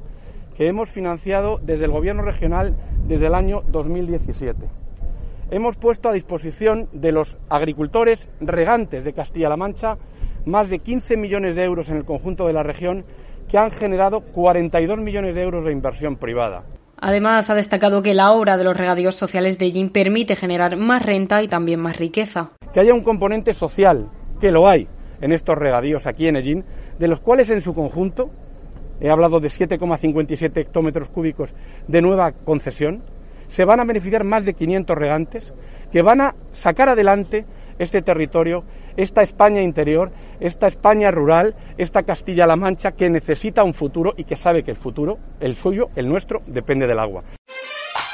que 0.55 0.67
hemos 0.67 0.89
financiado 0.89 1.59
desde 1.61 1.83
el 1.83 1.91
Gobierno 1.91 2.21
regional 2.21 2.77
desde 3.09 3.27
el 3.27 3.35
año 3.35 3.61
2017. 3.67 4.86
Hemos 5.49 5.77
puesto 5.77 6.09
a 6.09 6.13
disposición 6.13 6.89
de 6.91 7.13
los 7.13 7.37
agricultores 7.47 8.27
regantes 8.41 9.05
de 9.05 9.13
Castilla-La 9.13 9.55
Mancha 9.55 9.97
más 10.45 10.69
de 10.69 10.79
15 10.79 11.15
millones 11.15 11.55
de 11.55 11.63
euros 11.63 11.87
en 11.87 11.95
el 11.95 12.03
conjunto 12.03 12.47
de 12.47 12.53
la 12.53 12.63
región 12.63 13.05
que 13.47 13.57
han 13.57 13.71
generado 13.71 14.19
42 14.19 14.99
millones 14.99 15.35
de 15.35 15.43
euros 15.43 15.63
de 15.63 15.71
inversión 15.71 16.17
privada. 16.17 16.63
Además, 16.99 17.49
ha 17.49 17.55
destacado 17.55 18.01
que 18.01 18.13
la 18.13 18.33
obra 18.33 18.57
de 18.57 18.65
los 18.65 18.75
regadíos 18.75 19.15
sociales 19.15 19.57
de 19.57 19.71
Yin 19.71 19.89
permite 19.89 20.35
generar 20.35 20.75
más 20.75 21.01
renta 21.01 21.41
y 21.41 21.47
también 21.47 21.79
más 21.79 21.97
riqueza. 21.97 22.51
Que 22.73 22.81
haya 22.81 22.93
un 22.93 23.03
componente 23.03 23.53
social, 23.53 24.09
que 24.41 24.51
lo 24.51 24.67
hay 24.67 24.89
en 25.21 25.31
estos 25.31 25.57
regadíos 25.57 26.07
aquí 26.07 26.27
en 26.27 26.35
Ellín, 26.35 26.65
de 26.99 27.07
los 27.07 27.21
cuales 27.21 27.49
en 27.49 27.61
su 27.61 27.73
conjunto, 27.73 28.31
he 28.99 29.09
hablado 29.09 29.39
de 29.39 29.47
7,57 29.47 30.57
hectómetros 30.57 31.07
cúbicos 31.07 31.51
de 31.87 32.01
nueva 32.01 32.33
concesión, 32.33 33.03
se 33.47 33.65
van 33.65 33.79
a 33.79 33.85
beneficiar 33.85 34.23
más 34.23 34.45
de 34.45 34.53
500 34.53 34.97
regantes 34.97 35.53
que 35.91 36.01
van 36.01 36.21
a 36.21 36.35
sacar 36.51 36.89
adelante 36.89 37.45
este 37.79 38.01
territorio, 38.01 38.63
esta 38.95 39.21
España 39.21 39.61
interior, 39.61 40.11
esta 40.39 40.67
España 40.67 41.11
rural, 41.11 41.55
esta 41.77 42.03
Castilla-La 42.03 42.55
Mancha 42.55 42.91
que 42.91 43.09
necesita 43.09 43.63
un 43.63 43.73
futuro 43.73 44.13
y 44.17 44.23
que 44.23 44.35
sabe 44.35 44.63
que 44.63 44.71
el 44.71 44.77
futuro, 44.77 45.17
el 45.39 45.55
suyo, 45.55 45.89
el 45.95 46.09
nuestro, 46.09 46.41
depende 46.47 46.87
del 46.87 46.99
agua. 46.99 47.23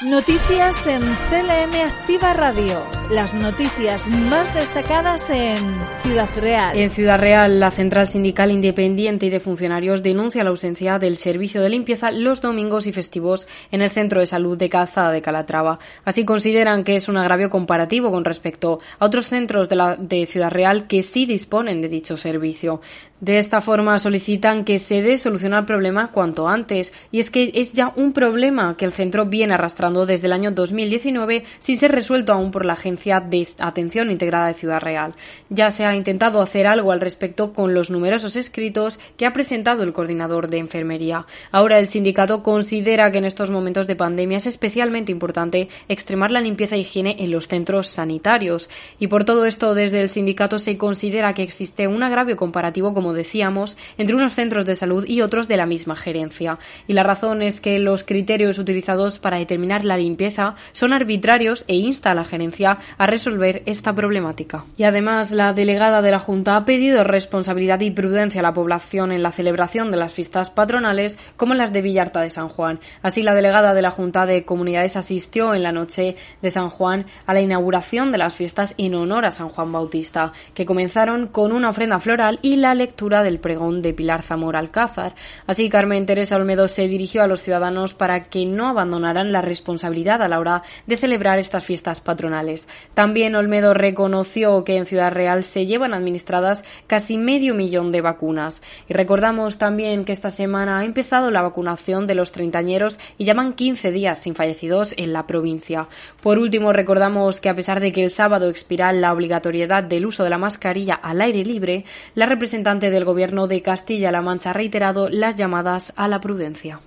Noticias 0.05 0.85
en 0.85 1.01
CLM 1.01 1.81
Activa 1.87 2.33
Radio. 2.33 2.83
Las 3.09 3.33
noticias 3.33 4.09
más 4.09 4.53
destacadas 4.53 5.29
en 5.29 5.59
Ciudad 6.01 6.27
Real. 6.35 6.77
En 6.77 6.89
Ciudad 6.89 7.17
Real, 7.17 7.61
la 7.61 7.71
Central 7.71 8.07
Sindical 8.07 8.51
Independiente 8.51 9.27
y 9.27 9.29
de 9.29 9.39
Funcionarios 9.39 10.03
denuncia 10.03 10.43
la 10.43 10.49
ausencia 10.49 10.99
del 10.99 11.17
servicio 11.17 11.61
de 11.61 11.69
limpieza 11.69 12.11
los 12.11 12.41
domingos 12.41 12.85
y 12.85 12.91
festivos 12.91 13.47
en 13.71 13.81
el 13.81 13.91
Centro 13.91 14.19
de 14.19 14.27
Salud 14.27 14.57
de 14.57 14.67
Calzada 14.67 15.11
de 15.11 15.21
Calatrava. 15.21 15.79
Así 16.03 16.25
consideran 16.25 16.83
que 16.83 16.97
es 16.97 17.07
un 17.07 17.15
agravio 17.15 17.49
comparativo 17.49 18.11
con 18.11 18.25
respecto 18.25 18.79
a 18.99 19.05
otros 19.05 19.27
centros 19.27 19.69
de, 19.69 19.95
de 19.99 20.25
Ciudad 20.25 20.51
Real 20.51 20.87
que 20.87 21.01
sí 21.01 21.25
disponen 21.25 21.81
de 21.81 21.87
dicho 21.87 22.17
servicio. 22.17 22.81
De 23.23 23.37
esta 23.37 23.61
forma 23.61 23.99
solicitan 23.99 24.65
que 24.65 24.79
se 24.79 25.01
dé 25.01 25.17
solución 25.17 25.53
al 25.53 25.65
problema 25.65 26.11
cuanto 26.11 26.49
antes. 26.49 26.91
Y 27.09 27.21
es 27.21 27.31
que 27.31 27.53
es 27.55 27.71
ya 27.71 27.93
un 27.95 28.11
problema 28.11 28.75
que 28.75 28.83
el 28.83 28.91
centro 28.91 29.27
viene 29.27 29.53
arrastrando 29.53 30.05
desde 30.05 30.27
el 30.27 30.33
año 30.33 30.51
2019 30.51 31.45
sin 31.57 31.77
ser 31.77 31.93
resuelto 31.93 32.33
aún 32.33 32.51
por 32.51 32.65
la 32.65 32.73
Agencia 32.73 33.21
de 33.21 33.47
Atención 33.59 34.11
Integrada 34.11 34.47
de 34.47 34.55
Ciudad 34.55 34.81
Real. 34.81 35.13
Ya 35.47 35.71
se 35.71 35.85
ha 35.85 35.95
intentado 35.95 36.41
hacer 36.41 36.67
algo 36.67 36.91
al 36.91 36.99
respecto 36.99 37.53
con 37.53 37.73
los 37.73 37.89
numerosos 37.89 38.35
escritos 38.35 38.99
que 39.15 39.25
ha 39.25 39.31
presentado 39.31 39.83
el 39.83 39.93
coordinador 39.93 40.49
de 40.49 40.57
enfermería. 40.57 41.25
Ahora 41.53 41.79
el 41.79 41.87
sindicato 41.87 42.43
considera 42.43 43.09
que 43.13 43.19
en 43.19 43.25
estos 43.25 43.51
momentos 43.51 43.87
de 43.87 43.95
pandemia 43.95 44.39
es 44.39 44.47
especialmente 44.47 45.13
importante 45.13 45.69
extremar 45.87 46.31
la 46.31 46.41
limpieza 46.41 46.75
e 46.75 46.79
higiene 46.79 47.15
en 47.19 47.31
los 47.31 47.47
centros 47.47 47.87
sanitarios. 47.87 48.69
Y 48.99 49.07
por 49.07 49.23
todo 49.23 49.45
esto, 49.45 49.75
desde 49.75 50.01
el 50.01 50.09
sindicato 50.09 50.59
se 50.59 50.77
considera 50.77 51.33
que 51.33 51.43
existe 51.43 51.87
un 51.87 52.03
agravio 52.03 52.35
comparativo 52.35 52.93
como 52.93 53.12
decíamos, 53.13 53.77
entre 53.97 54.15
unos 54.15 54.33
centros 54.33 54.65
de 54.65 54.75
salud 54.75 55.05
y 55.07 55.21
otros 55.21 55.47
de 55.47 55.57
la 55.57 55.65
misma 55.65 55.95
gerencia. 55.95 56.59
Y 56.87 56.93
la 56.93 57.03
razón 57.03 57.41
es 57.41 57.61
que 57.61 57.79
los 57.79 58.03
criterios 58.03 58.57
utilizados 58.59 59.19
para 59.19 59.37
determinar 59.37 59.85
la 59.85 59.97
limpieza 59.97 60.55
son 60.71 60.93
arbitrarios 60.93 61.65
e 61.67 61.75
insta 61.75 62.11
a 62.11 62.15
la 62.15 62.25
gerencia 62.25 62.79
a 62.97 63.07
resolver 63.07 63.63
esta 63.65 63.93
problemática. 63.93 64.65
Y 64.77 64.83
además, 64.83 65.31
la 65.31 65.53
delegada 65.53 66.01
de 66.01 66.11
la 66.11 66.19
Junta 66.19 66.57
ha 66.57 66.65
pedido 66.65 67.03
responsabilidad 67.03 67.79
y 67.81 67.91
prudencia 67.91 68.39
a 68.39 68.43
la 68.43 68.53
población 68.53 69.11
en 69.11 69.23
la 69.23 69.31
celebración 69.31 69.91
de 69.91 69.97
las 69.97 70.13
fiestas 70.13 70.49
patronales 70.49 71.17
como 71.37 71.53
las 71.53 71.73
de 71.73 71.81
Villarta 71.81 72.21
de 72.21 72.29
San 72.29 72.49
Juan. 72.49 72.79
Así, 73.01 73.21
la 73.21 73.35
delegada 73.35 73.73
de 73.73 73.81
la 73.81 73.91
Junta 73.91 74.25
de 74.25 74.45
Comunidades 74.45 74.97
asistió 74.97 75.53
en 75.53 75.63
la 75.63 75.71
noche 75.71 76.15
de 76.41 76.51
San 76.51 76.69
Juan 76.69 77.05
a 77.25 77.33
la 77.33 77.41
inauguración 77.41 78.11
de 78.11 78.17
las 78.17 78.35
fiestas 78.35 78.75
en 78.77 78.95
honor 78.95 79.25
a 79.25 79.31
San 79.31 79.49
Juan 79.49 79.71
Bautista, 79.71 80.31
que 80.53 80.65
comenzaron 80.65 81.27
con 81.27 81.51
una 81.51 81.69
ofrenda 81.69 81.99
floral 81.99 82.39
y 82.41 82.57
la 82.57 82.75
lectura 82.75 83.02
del 83.03 83.39
pregón 83.39 83.81
de 83.81 83.93
Pilar 83.93 84.23
Zamora 84.23 84.59
Alcázar. 84.59 85.13
Así, 85.45 85.69
Carmen 85.69 86.05
Teresa 86.05 86.37
Olmedo 86.37 86.69
se 86.69 86.87
dirigió 86.87 87.21
a 87.21 87.27
los 87.27 87.41
ciudadanos 87.41 87.93
para 87.93 88.25
que 88.29 88.45
no 88.45 88.67
abandonaran 88.67 89.33
la 89.33 89.41
responsabilidad 89.41 90.21
a 90.21 90.29
la 90.29 90.39
hora 90.39 90.63
de 90.87 90.95
celebrar 90.95 91.37
estas 91.37 91.65
fiestas 91.65 91.99
patronales. 91.99 92.69
También 92.93 93.35
Olmedo 93.35 93.73
reconoció 93.73 94.63
que 94.63 94.77
en 94.77 94.85
Ciudad 94.85 95.11
Real 95.11 95.43
se 95.43 95.65
llevan 95.65 95.93
administradas 95.93 96.63
casi 96.87 97.17
medio 97.17 97.53
millón 97.53 97.91
de 97.91 97.99
vacunas. 97.99 98.61
Y 98.87 98.93
recordamos 98.93 99.57
también 99.57 100.05
que 100.05 100.13
esta 100.13 100.31
semana 100.31 100.79
ha 100.79 100.85
empezado 100.85 101.29
la 101.29 101.41
vacunación 101.41 102.07
de 102.07 102.15
los 102.15 102.31
treintañeros 102.31 102.99
y 103.17 103.25
llaman 103.25 103.51
15 103.51 103.91
días 103.91 104.19
sin 104.19 104.33
fallecidos 104.33 104.95
en 104.97 105.11
la 105.11 105.27
provincia. 105.27 105.89
Por 106.21 106.39
último, 106.39 106.71
recordamos 106.71 107.41
que 107.41 107.49
a 107.49 107.55
pesar 107.55 107.81
de 107.81 107.91
que 107.91 108.03
el 108.05 108.11
sábado 108.11 108.49
expira 108.49 108.93
la 108.93 109.11
obligatoriedad 109.11 109.83
del 109.83 110.05
uso 110.05 110.23
de 110.23 110.29
la 110.29 110.37
mascarilla 110.37 110.93
al 110.95 111.21
aire 111.21 111.43
libre, 111.43 111.85
la 112.15 112.25
representante 112.27 112.82
del 112.89 113.05
Gobierno 113.05 113.47
de 113.47 113.61
Castilla-La 113.61 114.21
Mancha 114.21 114.51
ha 114.51 114.53
reiterado 114.53 115.09
las 115.09 115.35
llamadas 115.35 115.93
a 115.95 116.07
la 116.07 116.21
prudencia. 116.21 116.79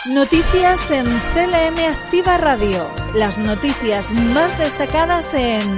Noticias 0.06 0.90
en 0.90 1.06
CLM 1.06 1.78
Activa 1.90 2.38
Radio. 2.38 2.88
Las 3.14 3.36
noticias 3.36 4.12
más 4.12 4.56
destacadas 4.58 5.34
en 5.34 5.68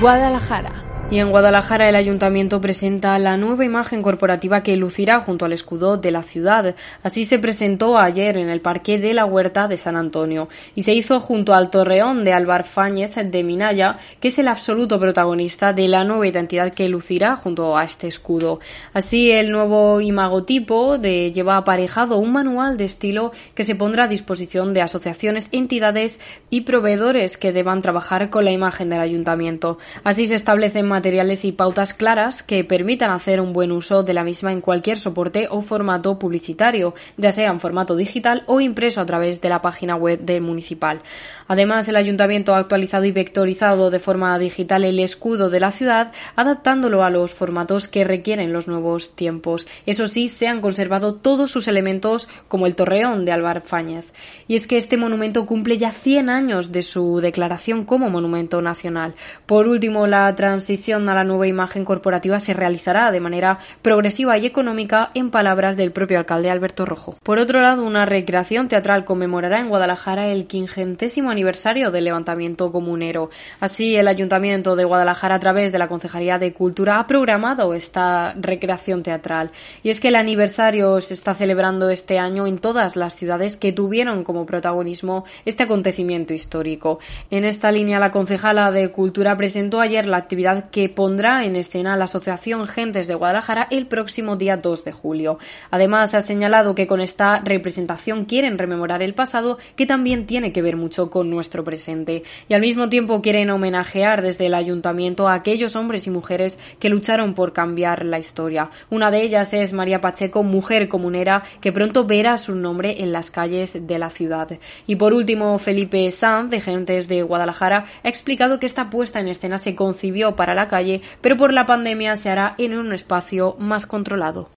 Guadalajara. 0.00 0.87
Y 1.10 1.20
en 1.20 1.30
Guadalajara 1.30 1.88
el 1.88 1.96
ayuntamiento 1.96 2.60
presenta 2.60 3.18
la 3.18 3.38
nueva 3.38 3.64
imagen 3.64 4.02
corporativa 4.02 4.62
que 4.62 4.76
lucirá 4.76 5.20
junto 5.20 5.46
al 5.46 5.54
escudo 5.54 5.96
de 5.96 6.10
la 6.10 6.22
ciudad. 6.22 6.74
Así 7.02 7.24
se 7.24 7.38
presentó 7.38 7.96
ayer 7.96 8.36
en 8.36 8.50
el 8.50 8.60
Parque 8.60 8.98
de 8.98 9.14
la 9.14 9.24
Huerta 9.24 9.68
de 9.68 9.78
San 9.78 9.96
Antonio 9.96 10.50
y 10.74 10.82
se 10.82 10.92
hizo 10.92 11.18
junto 11.18 11.54
al 11.54 11.70
Torreón 11.70 12.24
de 12.24 12.34
Álvar 12.34 12.64
Fáñez 12.64 13.14
de 13.24 13.42
Minaya, 13.42 13.96
que 14.20 14.28
es 14.28 14.38
el 14.38 14.48
absoluto 14.48 15.00
protagonista 15.00 15.72
de 15.72 15.88
la 15.88 16.04
nueva 16.04 16.26
identidad 16.26 16.74
que 16.74 16.90
lucirá 16.90 17.36
junto 17.36 17.78
a 17.78 17.84
este 17.84 18.06
escudo. 18.06 18.60
Así 18.92 19.30
el 19.30 19.50
nuevo 19.50 20.02
imagotipo 20.02 20.98
de, 20.98 21.32
lleva 21.32 21.56
aparejado 21.56 22.18
un 22.18 22.32
manual 22.32 22.76
de 22.76 22.84
estilo 22.84 23.32
que 23.54 23.64
se 23.64 23.76
pondrá 23.76 24.04
a 24.04 24.08
disposición 24.08 24.74
de 24.74 24.82
asociaciones, 24.82 25.48
entidades 25.52 26.20
y 26.50 26.62
proveedores 26.62 27.38
que 27.38 27.52
deban 27.54 27.80
trabajar 27.80 28.28
con 28.28 28.44
la 28.44 28.52
imagen 28.52 28.90
del 28.90 29.00
ayuntamiento. 29.00 29.78
Así 30.04 30.26
se 30.26 30.34
establecen 30.34 30.86
materiales 30.98 31.44
y 31.44 31.52
pautas 31.52 31.94
claras 31.94 32.42
que 32.42 32.64
permitan 32.64 33.12
hacer 33.12 33.40
un 33.40 33.52
buen 33.52 33.70
uso 33.70 34.02
de 34.02 34.14
la 34.14 34.24
misma 34.24 34.50
en 34.50 34.60
cualquier 34.60 34.98
soporte 34.98 35.46
o 35.48 35.62
formato 35.62 36.18
publicitario, 36.18 36.92
ya 37.16 37.30
sea 37.30 37.52
en 37.52 37.60
formato 37.60 37.94
digital 37.94 38.42
o 38.46 38.60
impreso 38.60 39.00
a 39.00 39.06
través 39.06 39.40
de 39.40 39.48
la 39.48 39.62
página 39.62 39.94
web 39.94 40.18
del 40.18 40.42
municipal. 40.42 41.02
Además, 41.46 41.86
el 41.86 41.94
ayuntamiento 41.94 42.52
ha 42.52 42.58
actualizado 42.58 43.04
y 43.04 43.12
vectorizado 43.12 43.90
de 43.90 44.00
forma 44.00 44.36
digital 44.40 44.82
el 44.82 44.98
escudo 44.98 45.50
de 45.50 45.60
la 45.60 45.70
ciudad, 45.70 46.10
adaptándolo 46.34 47.04
a 47.04 47.10
los 47.10 47.32
formatos 47.32 47.86
que 47.86 48.02
requieren 48.02 48.52
los 48.52 48.66
nuevos 48.66 49.14
tiempos. 49.14 49.68
Eso 49.86 50.08
sí, 50.08 50.30
se 50.30 50.48
han 50.48 50.60
conservado 50.60 51.14
todos 51.14 51.52
sus 51.52 51.68
elementos 51.68 52.28
como 52.48 52.66
el 52.66 52.74
torreón 52.74 53.24
de 53.24 53.30
Álvar 53.30 53.62
Fáñez. 53.62 54.12
Y 54.48 54.56
es 54.56 54.66
que 54.66 54.76
este 54.76 54.96
monumento 54.96 55.46
cumple 55.46 55.78
ya 55.78 55.92
100 55.92 56.28
años 56.28 56.72
de 56.72 56.82
su 56.82 57.20
declaración 57.20 57.84
como 57.84 58.10
monumento 58.10 58.60
nacional. 58.60 59.14
Por 59.46 59.68
último, 59.68 60.06
la 60.06 60.34
transición 60.34 60.87
a 60.94 60.98
la 60.98 61.24
nueva 61.24 61.46
imagen 61.46 61.84
corporativa 61.84 62.40
se 62.40 62.54
realizará 62.54 63.12
de 63.12 63.20
manera 63.20 63.58
progresiva 63.82 64.38
y 64.38 64.46
económica, 64.46 65.10
en 65.12 65.30
palabras 65.30 65.76
del 65.76 65.92
propio 65.92 66.18
alcalde 66.18 66.50
Alberto 66.50 66.86
Rojo. 66.86 67.16
Por 67.22 67.38
otro 67.38 67.60
lado, 67.60 67.84
una 67.84 68.06
recreación 68.06 68.68
teatral 68.68 69.04
conmemorará 69.04 69.60
en 69.60 69.68
Guadalajara 69.68 70.28
el 70.28 70.46
quingentésimo 70.46 71.30
aniversario 71.30 71.90
del 71.90 72.04
levantamiento 72.04 72.72
comunero. 72.72 73.28
Así, 73.60 73.96
el 73.96 74.08
Ayuntamiento 74.08 74.76
de 74.76 74.84
Guadalajara, 74.84 75.34
a 75.34 75.38
través 75.38 75.72
de 75.72 75.78
la 75.78 75.88
Concejalía 75.88 76.38
de 76.38 76.54
Cultura, 76.54 76.98
ha 76.98 77.06
programado 77.06 77.74
esta 77.74 78.32
recreación 78.38 79.02
teatral. 79.02 79.50
Y 79.82 79.90
es 79.90 80.00
que 80.00 80.08
el 80.08 80.16
aniversario 80.16 81.00
se 81.02 81.12
está 81.12 81.34
celebrando 81.34 81.90
este 81.90 82.18
año 82.18 82.46
en 82.46 82.58
todas 82.58 82.96
las 82.96 83.14
ciudades 83.14 83.58
que 83.58 83.72
tuvieron 83.72 84.24
como 84.24 84.46
protagonismo 84.46 85.26
este 85.44 85.64
acontecimiento 85.64 86.32
histórico. 86.32 86.98
En 87.30 87.44
esta 87.44 87.70
línea, 87.72 87.98
la 87.98 88.10
concejala 88.10 88.70
de 88.72 88.90
Cultura 88.90 89.36
presentó 89.36 89.80
ayer 89.80 90.06
la 90.06 90.16
actividad 90.16 90.70
que 90.70 90.77
pondrá 90.86 91.44
en 91.44 91.56
escena 91.56 91.96
la 91.96 92.04
Asociación 92.04 92.66
Gentes 92.68 93.08
de 93.08 93.14
Guadalajara 93.14 93.66
el 93.70 93.86
próximo 93.86 94.36
día 94.36 94.58
2 94.58 94.84
de 94.84 94.92
julio. 94.92 95.38
Además, 95.70 96.14
ha 96.14 96.20
señalado 96.20 96.74
que 96.74 96.86
con 96.86 97.00
esta 97.00 97.40
representación 97.40 98.26
quieren 98.26 98.58
rememorar 98.58 99.02
el 99.02 99.14
pasado, 99.14 99.58
que 99.76 99.86
también 99.86 100.26
tiene 100.26 100.52
que 100.52 100.62
ver 100.62 100.76
mucho 100.76 101.10
con 101.10 101.30
nuestro 101.30 101.64
presente. 101.64 102.22
Y 102.48 102.54
al 102.54 102.60
mismo 102.60 102.88
tiempo 102.88 103.22
quieren 103.22 103.50
homenajear 103.50 104.22
desde 104.22 104.46
el 104.46 104.54
ayuntamiento 104.54 105.26
a 105.26 105.34
aquellos 105.34 105.74
hombres 105.74 106.06
y 106.06 106.10
mujeres 106.10 106.58
que 106.78 106.90
lucharon 106.90 107.34
por 107.34 107.52
cambiar 107.52 108.04
la 108.04 108.18
historia. 108.18 108.70
Una 108.90 109.10
de 109.10 109.22
ellas 109.22 109.54
es 109.54 109.72
María 109.72 110.00
Pacheco, 110.00 110.42
mujer 110.42 110.88
comunera, 110.88 111.42
que 111.60 111.72
pronto 111.72 112.04
verá 112.04 112.36
su 112.36 112.54
nombre 112.54 113.02
en 113.02 113.12
las 113.12 113.30
calles 113.30 113.86
de 113.86 113.98
la 113.98 114.10
ciudad. 114.10 114.58
Y 114.86 114.96
por 114.96 115.14
último, 115.14 115.58
Felipe 115.58 116.10
Sanz, 116.10 116.50
de 116.50 116.60
Gentes 116.60 117.08
de 117.08 117.22
Guadalajara, 117.22 117.86
ha 118.02 118.08
explicado 118.08 118.58
que 118.60 118.66
esta 118.66 118.90
puesta 118.90 119.20
en 119.20 119.28
escena 119.28 119.58
se 119.58 119.74
concibió 119.74 120.36
para 120.36 120.54
la 120.54 120.67
calle, 120.68 121.02
pero 121.20 121.36
por 121.36 121.52
la 121.52 121.66
pandemia 121.66 122.16
se 122.16 122.30
hará 122.30 122.54
en 122.58 122.76
un 122.76 122.92
espacio 122.92 123.56
más 123.58 123.86
controlado. 123.86 124.50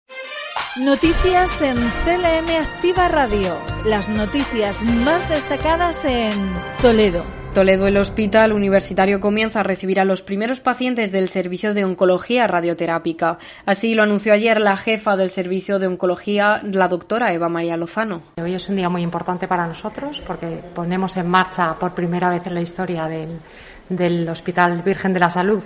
Noticias 0.77 1.62
en 1.62 1.75
CLM 1.75 2.56
Activa 2.62 3.10
Radio. 3.10 3.58
Las 3.86 4.08
noticias 4.08 4.82
más 4.84 5.27
destacadas 5.27 6.06
en 6.06 6.32
Toledo. 6.82 7.25
Toledo, 7.53 7.88
el 7.88 7.98
Hospital 7.98 8.53
Universitario 8.53 9.20
comienza 9.20 9.60
a 9.60 9.63
recibir 9.63 10.00
a 10.00 10.06
los 10.06 10.22
primeros 10.22 10.62
pacientes 10.62 11.12
del 11.12 11.27
servicio 11.27 11.74
de 11.74 11.84
oncología 11.84 12.48
radioterápica. 12.48 13.38
Así 13.65 13.94
lo 13.94 14.03
anunció 14.03 14.32
ayer 14.32 14.62
la 14.62 14.77
jefa 14.77 15.18
del 15.18 15.30
servicio 15.30 15.77
de 15.77 15.88
oncología, 15.88 16.62
la 16.63 16.88
doctora 16.88 17.34
Eva 17.34 17.50
María 17.50 17.75
Lozano. 17.75 18.22
Hoy 18.41 18.53
es 18.53 18.70
un 18.70 18.77
día 18.77 18.88
muy 18.88 19.01
importante 19.01 19.50
para 19.50 19.68
nosotros 19.68 20.22
porque 20.25 20.62
ponemos 20.74 21.18
en 21.18 21.27
marcha 21.27 21.74
por 21.77 21.94
primera 21.94 22.30
vez 22.30 22.48
en 22.48 22.53
la 22.53 22.62
historia 22.62 23.08
del, 23.08 23.41
del 23.89 24.30
Hospital 24.30 24.82
Virgen 24.84 25.12
de 25.12 25.20
la 25.20 25.29
Salud 25.29 25.62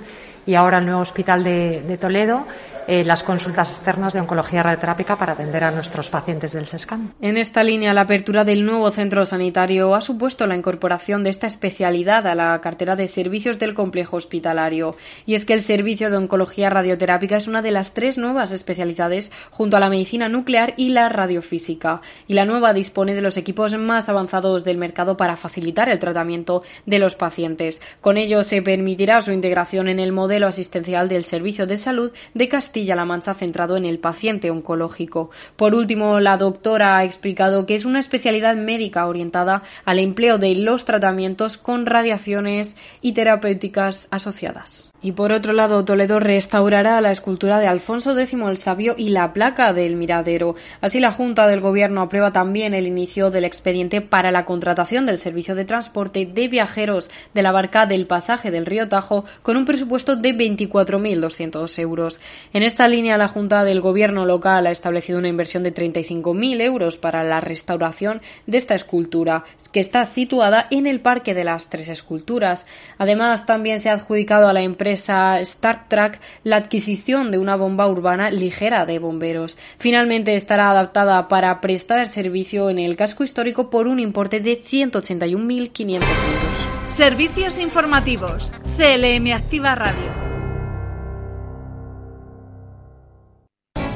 y 0.46 0.56
ahora 0.56 0.80
el 0.80 0.86
nuevo 0.86 1.02
Hospital 1.02 1.44
de, 1.44 1.82
de 1.88 1.98
Toledo 1.98 2.46
eh, 2.88 3.04
las 3.04 3.24
consultas 3.24 3.72
externas 3.72 4.14
de 4.14 4.20
oncología 4.20 4.62
radioterápica 4.62 5.16
para 5.16 5.34
atender 5.34 5.64
a 5.64 5.72
nuestros 5.72 6.12
pacientes 6.12 6.54
del 6.54 6.68
SESCAN. 6.68 7.16
En 7.20 7.36
esta 7.36 7.64
línea, 7.64 7.96
la 7.96 8.02
apertura 8.02 8.44
del 8.44 8.64
nuevo 8.64 8.92
centro 8.92 9.26
sanitario 9.26 9.96
ha 9.96 10.02
supuesto 10.02 10.46
la 10.46 10.56
incorporación 10.56 11.24
de 11.24 11.32
esta 11.32 11.48
especialidad 11.48 12.28
a 12.28 12.36
la 12.36 12.62
cartera 12.62 12.96
de 12.96 13.08
servicios 13.08 13.58
del 13.58 13.74
complejo 13.74 14.18
hospitalario. 14.18 14.96
Y 15.26 15.34
es 15.34 15.46
que 15.46 15.54
el 15.54 15.64
servicio 15.64 16.12
de 16.12 16.18
oncología 16.18 16.70
radioterápica 16.70 17.38
es 17.38 17.48
una 17.48 17.64
de 17.64 17.72
las 17.72 17.96
tres 17.96 18.20
nuevas 18.20 18.52
especialidades 18.52 19.32
junto 19.50 19.78
a 19.78 19.80
la 19.80 19.90
medicina 19.90 20.30
nuclear 20.30 20.76
y 20.78 20.90
la 20.90 21.10
radiofísica. 21.10 22.02
Y 22.28 22.36
la 22.36 22.46
nueva 22.46 22.74
dispone 22.74 23.16
de 23.16 23.22
los 23.22 23.38
equipos 23.38 23.76
más 23.80 24.10
avanzados 24.10 24.64
del 24.64 24.78
mercado 24.78 25.18
para 25.18 25.38
facilitar 25.38 25.90
el 25.90 25.98
tratamiento 25.98 26.62
de 26.86 27.00
los 27.00 27.16
pacientes. 27.16 27.82
Con 28.00 28.18
ello 28.18 28.44
se 28.44 28.62
permitirá 28.62 29.22
su 29.22 29.32
integración 29.32 29.88
en 29.88 30.00
el 30.00 30.12
modelo 30.12 30.35
asistencial 30.44 31.10
del 31.10 31.24
servicio 31.24 31.66
de 31.66 31.78
salud 31.78 32.12
de 32.34 32.50
Castilla 32.50 32.66
Castilla-La 32.76 33.06
Mancha 33.06 33.34
centrado 33.34 33.78
en 33.78 33.86
el 33.86 34.00
paciente 34.00 34.52
oncológico. 34.52 35.30
Por 35.56 35.76
último, 35.76 36.20
la 36.20 36.36
doctora 36.36 36.98
ha 36.98 37.06
explicado 37.06 37.66
que 37.66 37.76
es 37.76 37.86
una 37.86 38.00
especialidad 38.00 38.58
médica 38.58 39.08
orientada 39.08 39.64
al 39.86 40.00
empleo 40.00 40.38
de 40.38 40.56
los 40.56 40.84
tratamientos 40.84 41.58
con 41.58 41.86
radiaciones 41.86 42.76
y 43.02 43.14
terapéuticas 43.14 44.10
asociadas. 44.12 44.92
Y 45.06 45.12
por 45.12 45.32
otro 45.32 45.54
lado, 45.54 45.86
Toledo 45.86 46.20
restaurará 46.20 47.00
la 47.00 47.12
escultura 47.12 47.60
de 47.60 47.68
Alfonso 47.68 48.18
X 48.18 48.34
el 48.34 48.58
Sabio 48.58 48.96
y 48.98 49.10
la 49.10 49.34
placa 49.34 49.72
del 49.72 49.96
Miradero. 49.96 50.56
Así, 50.82 51.00
la 51.00 51.12
Junta 51.12 51.46
del 51.46 51.60
Gobierno 51.60 52.02
aprueba 52.02 52.34
también 52.34 52.74
el 52.74 52.88
inicio 52.88 53.30
del 53.30 53.46
expediente 53.46 54.02
para 54.02 54.32
la 54.32 54.46
contratación 54.46 55.06
del 55.06 55.20
servicio 55.20 55.54
de 55.54 55.64
transporte 55.64 56.26
de 56.26 56.48
viajeros 56.48 57.12
de 57.36 57.44
la 57.44 57.52
barca 57.52 57.86
del 57.86 58.08
pasaje 58.08 58.50
del 58.50 58.66
río 58.66 58.90
Tajo 58.90 59.26
con 59.44 59.58
un 59.58 59.66
presupuesto 59.66 60.16
de 60.16 60.34
24.200 60.34 61.78
euros. 61.78 62.20
En 62.52 62.64
esta 62.64 62.88
línea, 62.88 63.20
la 63.20 63.28
Junta 63.28 63.64
del 63.64 63.82
Gobierno 63.82 64.26
local 64.26 64.66
ha 64.66 64.72
establecido 64.72 65.20
una 65.20 65.28
inversión 65.28 65.62
de 65.62 65.72
35.000 65.72 66.62
euros 66.62 66.98
para 66.98 67.24
la 67.24 67.42
restauración 67.42 68.24
de 68.48 68.58
esta 68.58 68.74
escultura, 68.74 69.44
que 69.72 69.82
está 69.82 70.04
situada 70.06 70.66
en 70.72 70.88
el 70.88 71.00
Parque 71.00 71.36
de 71.36 71.44
las 71.44 71.70
Tres 71.70 71.90
Esculturas. 71.90 72.66
Además, 72.98 73.46
también 73.46 73.80
se 73.80 73.92
ha 73.92 73.94
adjudicado 73.94 74.48
a 74.48 74.54
la 74.54 74.64
empresa 74.64 74.95
Star 74.96 75.88
Trek 75.88 76.20
la 76.44 76.58
adquisición 76.58 77.32
de 77.32 77.38
una 77.38 77.56
bomba 77.56 77.88
urbana 77.88 78.32
ligera 78.32 78.86
de 78.86 79.00
bomberos. 79.00 79.58
Finalmente 79.78 80.36
estará 80.36 80.72
adaptada 80.72 81.28
para 81.28 81.62
prestar 81.62 82.08
servicio 82.08 82.70
en 82.70 82.80
el 82.80 82.96
casco 82.96 83.24
histórico 83.24 83.70
por 83.70 83.88
un 83.88 84.00
importe 84.00 84.40
de 84.40 84.60
181.500 84.62 85.94
euros. 85.94 86.70
Servicios 86.86 87.60
informativos. 87.60 88.52
CLM 88.78 89.34
Activa 89.34 89.76
Radio. 89.76 90.26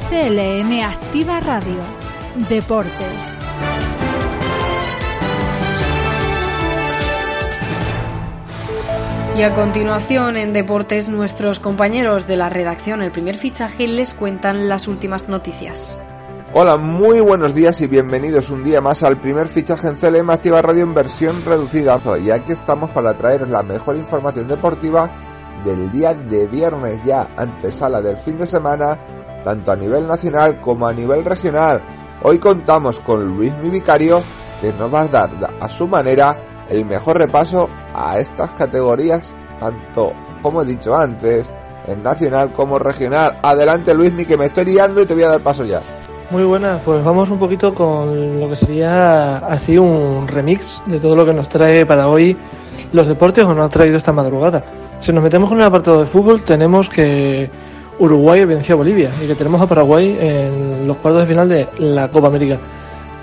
CLM 0.10 0.82
Activa 0.82 1.40
Radio. 1.40 1.82
Deportes. 2.50 3.38
Y 9.38 9.44
a 9.44 9.56
continuación, 9.56 10.36
en 10.36 10.52
deportes, 10.52 11.08
nuestros 11.08 11.60
compañeros 11.60 12.28
de 12.28 12.36
la 12.36 12.50
redacción, 12.50 13.02
el 13.02 13.12
primer 13.12 13.38
fichaje, 13.38 13.88
les 13.88 14.14
cuentan 14.14 14.68
las 14.68 14.88
últimas 14.88 15.30
noticias. 15.30 15.98
Hola, 16.52 16.78
muy 16.78 17.22
buenos 17.22 17.54
días 17.54 17.80
y 17.80 17.88
bienvenidos 17.88 18.50
un 18.50 18.64
día 18.64 18.82
más 18.82 19.04
al 19.04 19.22
primer 19.22 19.48
fichaje 19.48 19.88
en 19.88 19.96
CLM 19.96 20.30
Activa 20.32 20.62
Radio 20.62 20.84
en 20.84 20.94
versión 20.94 21.36
reducida. 21.46 22.00
Y 22.22 22.32
aquí 22.32 22.52
estamos 22.52 22.90
para 22.90 23.14
traeros 23.14 23.48
la 23.50 23.64
mejor 23.64 23.96
información 23.96 24.48
deportiva 24.48 25.10
del 25.64 25.92
día 25.92 26.14
de 26.14 26.48
viernes, 26.48 27.00
ya 27.06 27.30
antesala 27.38 28.02
del 28.02 28.18
fin 28.18 28.38
de 28.38 28.48
semana, 28.48 28.98
tanto 29.44 29.72
a 29.72 29.76
nivel 29.76 30.08
nacional 30.08 30.60
como 30.60 30.88
a 30.88 30.94
nivel 30.94 31.24
regional. 31.24 31.82
Hoy 32.24 32.40
contamos 32.40 33.00
con 33.00 33.24
Luis 33.26 33.54
Mi 33.62 33.70
Vicario, 33.70 34.22
que 34.60 34.74
nos 34.78 34.94
va 34.94 35.02
a 35.02 35.08
dar 35.08 35.30
a 35.62 35.70
su 35.70 35.88
manera 35.88 36.36
el 36.70 36.86
mejor 36.86 37.18
repaso 37.18 37.70
a 37.94 38.20
estas 38.20 38.52
categorías, 38.54 39.36
tanto 39.60 40.14
como 40.42 40.62
he 40.62 40.66
dicho 40.66 40.96
antes, 40.96 41.50
en 41.88 42.04
nacional 42.04 42.52
como 42.52 42.80
regional. 42.80 43.38
Adelante 43.42 43.94
Luismi 43.94 44.26
que 44.26 44.38
me 44.38 44.46
estoy 44.46 44.66
liando 44.66 45.02
y 45.02 45.06
te 45.06 45.14
voy 45.14 45.24
a 45.24 45.30
dar 45.30 45.42
paso 45.42 45.66
ya. 45.66 45.82
Muy 46.32 46.44
buenas, 46.44 46.80
pues 46.86 47.04
vamos 47.04 47.32
un 47.32 47.40
poquito 47.40 47.74
con 47.74 48.40
lo 48.40 48.48
que 48.50 48.56
sería 48.56 49.38
así 49.38 49.78
un 49.80 50.28
remix 50.28 50.82
de 50.86 51.00
todo 51.00 51.16
lo 51.16 51.26
que 51.26 51.34
nos 51.34 51.50
trae 51.50 51.88
para 51.88 52.08
hoy 52.08 52.38
los 52.92 53.08
deportes 53.08 53.46
os 53.46 53.58
ha 53.58 53.70
traído 53.70 53.98
esta 53.98 54.12
madrugada. 54.12 54.64
Si 55.00 55.14
nos 55.14 55.24
metemos 55.24 55.50
con 55.50 55.60
el 55.60 55.66
apartado 55.66 56.00
de 56.00 56.06
fútbol, 56.06 56.44
tenemos 56.44 56.90
que 56.90 57.50
Uruguay 58.00 58.46
venció 58.46 58.76
a 58.76 58.78
Bolivia 58.78 59.12
y 59.24 59.28
que 59.28 59.36
tenemos 59.36 59.62
a 59.62 59.68
Paraguay 59.68 60.18
en 60.20 60.88
los 60.88 60.98
cuartos 60.98 61.22
de 61.22 61.28
final 61.28 61.50
de 61.50 61.68
la 61.80 62.08
Copa 62.10 62.28
América. 62.28 62.58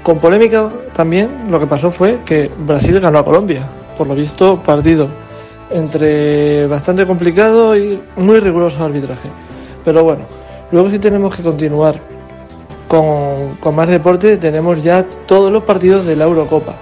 Con 0.07 0.21
polémica 0.21 0.71
también 0.95 1.51
lo 1.51 1.59
que 1.59 1.67
pasó 1.67 1.91
fue 1.91 2.21
que 2.25 2.49
Brasil 2.65 3.01
ganó 3.01 3.19
a 3.19 3.25
Colombia. 3.25 3.63
Por 3.99 4.07
lo 4.07 4.15
visto, 4.15 4.63
partido 4.65 5.09
entre 5.69 6.69
bastante 6.69 7.05
complicado 7.05 7.77
y 7.77 8.01
muy 8.15 8.39
riguroso 8.39 8.85
arbitraje. 8.85 9.29
Pero 9.85 10.05
bueno, 10.05 10.23
luego 10.71 10.91
si 10.91 11.01
tenemos 11.01 11.35
que 11.35 11.43
continuar 11.43 11.99
con, 12.87 13.57
con 13.57 13.75
más 13.75 13.89
deporte, 13.89 14.37
tenemos 14.37 14.81
ya 14.81 15.05
todos 15.27 15.53
los 15.53 15.65
partidos 15.65 16.07
de 16.07 16.15
la 16.15 16.27
Eurocopa. 16.27 16.75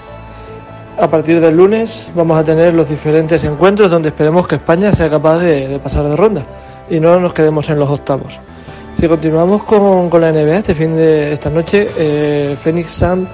A 1.01 1.09
partir 1.09 1.41
del 1.41 1.57
lunes 1.57 2.07
vamos 2.15 2.37
a 2.37 2.45
tener 2.45 2.75
los 2.75 2.91
diferentes 2.91 3.43
encuentros 3.43 3.91
donde 3.91 4.11
esperemos 4.11 4.47
que 4.47 4.57
España 4.57 4.93
sea 4.93 5.09
capaz 5.09 5.39
de, 5.39 5.81
pasar 5.83 6.07
de 6.07 6.15
ronda 6.15 6.43
y 6.91 7.01
no 7.01 7.19
nos 7.19 7.33
quedemos 7.33 7.71
en 7.71 7.79
los 7.79 7.89
octavos. 7.89 8.39
Si 8.99 9.09
continuamos 9.09 9.65
con, 9.65 10.09
la 10.21 10.33
NBA, 10.33 10.59
este 10.59 10.75
fin 10.75 10.97
de 10.97 11.33
esta 11.33 11.51
noche, 11.51 11.89
eh, 11.99 12.57
Phoenix 12.63 12.93
Sun 12.93 13.29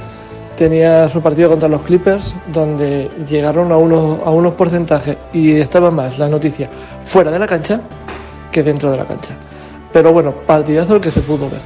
tenía 0.56 1.08
su 1.08 1.20
partido 1.20 1.48
contra 1.50 1.68
los 1.68 1.82
Clippers, 1.82 2.34
donde 2.52 3.10
llegaron 3.28 3.70
a 3.70 3.76
unos, 3.76 4.20
a 4.26 4.30
unos 4.30 4.54
porcentajes 4.54 5.16
y 5.32 5.52
estaba 5.52 5.90
más 5.90 6.18
la 6.18 6.28
noticia 6.28 6.68
fuera 7.04 7.30
de 7.30 7.38
la 7.38 7.46
cancha 7.46 7.80
que 8.50 8.62
dentro 8.62 8.90
de 8.90 8.96
la 8.96 9.06
cancha. 9.06 9.36
Pero 9.92 10.12
bueno, 10.12 10.32
partidazo 10.46 10.96
el 10.96 11.00
que 11.00 11.10
se 11.10 11.20
pudo 11.20 11.48
ver. 11.48 11.60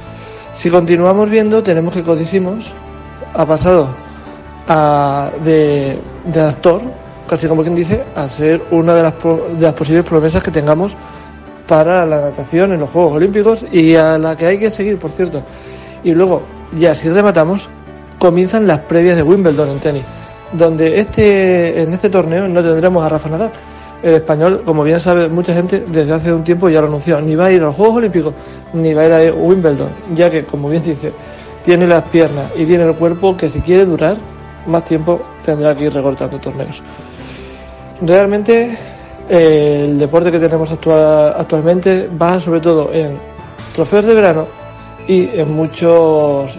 Si 0.55 0.69
continuamos 0.69 1.29
viendo, 1.29 1.63
tenemos 1.63 1.93
que 1.93 2.03
Codisimos 2.03 2.71
ha 3.33 3.45
pasado 3.45 3.89
de, 5.43 5.99
actor, 6.35 6.81
casi 7.27 7.47
como 7.47 7.61
quien 7.61 7.75
dice, 7.75 8.03
a 8.15 8.27
ser 8.29 8.61
una 8.71 8.93
de 8.93 9.03
las, 9.03 9.13
de 9.23 9.61
las 9.61 9.73
posibles 9.73 10.05
promesas 10.05 10.43
que 10.43 10.51
tengamos 10.51 10.95
para 11.67 12.05
la 12.05 12.21
natación 12.21 12.73
en 12.73 12.79
los 12.79 12.89
Juegos 12.89 13.13
Olímpicos 13.13 13.65
y 13.71 13.95
a 13.95 14.17
la 14.17 14.35
que 14.35 14.45
hay 14.47 14.59
que 14.59 14.69
seguir, 14.69 14.97
por 14.97 15.11
cierto. 15.11 15.41
Y 16.03 16.13
luego, 16.13 16.43
ya 16.77 16.93
si 16.93 17.09
rematamos, 17.09 17.67
comienzan 18.19 18.67
las 18.67 18.79
previas 18.79 19.15
de 19.15 19.23
Wimbledon 19.23 19.69
en 19.69 19.79
tenis, 19.79 20.03
donde 20.53 20.99
este, 20.99 21.81
en 21.81 21.93
este 21.93 22.09
torneo 22.09 22.47
no 22.47 22.61
tendremos 22.61 23.03
a 23.03 23.09
Rafa 23.09 23.29
Nadal. 23.29 23.51
El 24.03 24.15
español, 24.15 24.61
como 24.65 24.83
bien 24.83 24.99
sabe 24.99 25.27
mucha 25.29 25.53
gente, 25.53 25.83
desde 25.87 26.13
hace 26.13 26.31
un 26.31 26.43
tiempo 26.43 26.69
ya 26.69 26.81
lo 26.81 26.87
anunció, 26.87 27.19
ni 27.21 27.35
va 27.35 27.45
a 27.45 27.51
ir 27.51 27.61
a 27.61 27.65
los 27.65 27.75
Juegos 27.75 27.97
Olímpicos, 27.97 28.33
ni 28.73 28.93
va 28.93 29.01
a 29.01 29.05
ir 29.23 29.31
a 29.31 29.33
Wimbledon, 29.33 29.89
ya 30.13 30.29
que, 30.29 30.43
como 30.43 30.69
bien 30.69 30.83
dice, 30.83 31.11
tiene 31.63 31.87
las 31.87 32.03
piernas 32.05 32.53
y 32.55 32.65
tiene 32.65 32.83
el 32.83 32.93
cuerpo 32.93 33.35
que 33.35 33.49
si 33.49 33.59
quiere 33.61 33.85
durar 33.85 34.17
más 34.67 34.83
tiempo 34.85 35.21
tendrá 35.43 35.75
que 35.75 35.85
ir 35.85 35.93
recortando 35.93 36.37
torneos. 36.39 36.81
Realmente 38.01 38.77
el 39.29 39.97
deporte 39.97 40.31
que 40.31 40.39
tenemos 40.39 40.71
actualmente 40.71 42.09
va 42.21 42.39
sobre 42.39 42.59
todo 42.59 42.91
en 42.93 43.17
trofeos 43.73 44.05
de 44.05 44.13
verano 44.13 44.45
y 45.07 45.29
en 45.39 45.53
muchos, 45.53 46.51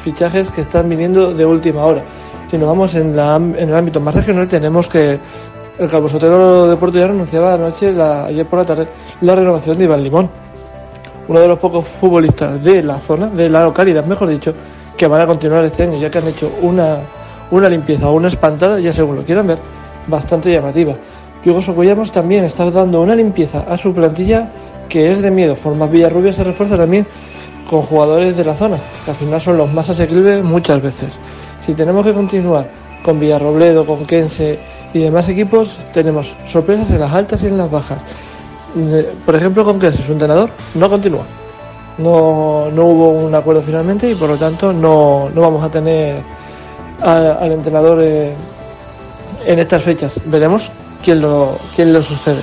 fichajes 0.00 0.50
que 0.50 0.62
están 0.62 0.88
viniendo 0.88 1.34
de 1.34 1.44
última 1.44 1.84
hora. 1.84 2.02
Si 2.50 2.58
nos 2.58 2.68
vamos 2.68 2.94
en, 2.94 3.18
en 3.18 3.68
el 3.68 3.74
ámbito 3.74 4.00
más 4.00 4.14
regional 4.14 4.48
tenemos 4.48 4.88
que 4.88 5.18
el 5.78 5.88
Calvo 5.88 6.08
Sotero 6.08 6.68
de 6.68 6.76
Puerto 6.76 6.98
ya 6.98 7.06
anunciaba 7.06 7.54
anoche, 7.54 7.92
la, 7.92 8.26
ayer 8.26 8.44
por 8.46 8.58
la 8.58 8.64
tarde, 8.66 8.88
la 9.22 9.34
renovación 9.34 9.78
de 9.78 9.84
Iván 9.84 10.04
Limón, 10.04 10.30
uno 11.26 11.40
de 11.40 11.48
los 11.48 11.58
pocos 11.58 11.86
futbolistas 11.86 12.62
de 12.62 12.82
la 12.82 12.98
zona, 12.98 13.28
de 13.28 13.48
la 13.48 13.64
localidad, 13.64 14.04
mejor 14.04 14.28
dicho, 14.28 14.52
que 14.96 15.06
van 15.06 15.22
a 15.22 15.26
continuar 15.26 15.64
este 15.64 15.84
año, 15.84 15.98
ya 15.98 16.10
que 16.10 16.18
han 16.18 16.28
hecho 16.28 16.50
una, 16.60 16.98
una 17.50 17.68
limpieza 17.68 18.08
o 18.08 18.12
una 18.12 18.28
espantada, 18.28 18.78
ya 18.78 18.92
según 18.92 19.16
lo 19.16 19.24
quieran 19.24 19.46
ver, 19.46 19.58
bastante 20.06 20.52
llamativa. 20.52 20.94
Yugo 21.44 21.62
Socollamos 21.62 22.12
también 22.12 22.44
está 22.44 22.70
dando 22.70 23.00
una 23.00 23.14
limpieza 23.14 23.60
a 23.68 23.76
su 23.76 23.94
plantilla 23.94 24.50
que 24.88 25.10
es 25.10 25.22
de 25.22 25.30
miedo. 25.30 25.54
Formas 25.54 25.90
Villarrubia 25.90 26.32
se 26.32 26.44
refuerza 26.44 26.76
también 26.76 27.06
con 27.68 27.82
jugadores 27.82 28.36
de 28.36 28.44
la 28.44 28.54
zona, 28.54 28.78
que 29.04 29.10
al 29.10 29.16
final 29.16 29.40
son 29.40 29.56
los 29.56 29.72
más 29.72 29.88
asequibles 29.88 30.44
muchas 30.44 30.82
veces. 30.82 31.12
Si 31.64 31.74
tenemos 31.74 32.04
que 32.04 32.12
continuar 32.12 32.68
con 33.04 33.20
Villarrobledo, 33.20 33.86
con 33.86 34.04
Kense 34.04 34.58
y 34.92 34.98
demás 34.98 35.28
equipos, 35.28 35.78
tenemos 35.92 36.34
sorpresas 36.46 36.90
en 36.90 37.00
las 37.00 37.12
altas 37.12 37.42
y 37.42 37.46
en 37.46 37.58
las 37.58 37.70
bajas. 37.70 38.00
Por 39.24 39.34
ejemplo, 39.34 39.64
con 39.64 39.78
Kense, 39.78 40.02
su 40.02 40.12
entrenador, 40.12 40.50
no 40.74 40.90
continúa 40.90 41.24
no, 42.00 42.70
no 42.70 42.84
hubo 42.86 43.10
un 43.10 43.34
acuerdo 43.34 43.62
finalmente 43.62 44.10
y 44.10 44.14
por 44.14 44.28
lo 44.28 44.36
tanto 44.36 44.72
no, 44.72 45.28
no 45.34 45.40
vamos 45.40 45.62
a 45.64 45.68
tener 45.68 46.22
al 47.00 47.52
entrenador 47.52 48.00
eh, 48.02 48.32
en 49.46 49.58
estas 49.58 49.82
fechas. 49.82 50.14
Veremos 50.26 50.70
quién 51.02 51.20
lo, 51.20 51.58
quién 51.74 51.92
lo 51.92 52.02
sucede. 52.02 52.40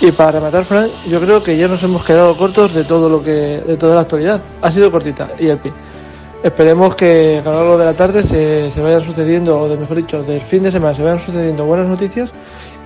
Y 0.00 0.10
para 0.12 0.32
rematar, 0.32 0.64
Frank, 0.64 0.88
yo 1.08 1.20
creo 1.20 1.42
que 1.42 1.56
ya 1.56 1.68
nos 1.68 1.82
hemos 1.82 2.04
quedado 2.04 2.36
cortos 2.36 2.74
de 2.74 2.84
todo 2.84 3.08
lo 3.08 3.22
que, 3.22 3.62
de 3.66 3.76
toda 3.76 3.94
la 3.94 4.02
actualidad. 4.02 4.40
Ha 4.60 4.70
sido 4.70 4.90
cortita 4.90 5.30
y 5.38 5.48
el 5.48 5.58
pie. 5.58 5.72
Esperemos 6.42 6.94
que 6.94 7.40
a 7.40 7.48
lo 7.48 7.52
largo 7.52 7.78
de 7.78 7.84
la 7.86 7.94
tarde 7.94 8.22
se, 8.22 8.70
se 8.70 8.82
vayan 8.82 9.02
sucediendo, 9.02 9.58
o 9.58 9.68
de, 9.68 9.78
mejor 9.78 9.96
dicho, 9.96 10.22
del 10.22 10.42
fin 10.42 10.62
de 10.62 10.70
semana 10.70 10.94
se 10.94 11.02
vayan 11.02 11.20
sucediendo 11.20 11.64
buenas 11.64 11.88
noticias 11.88 12.30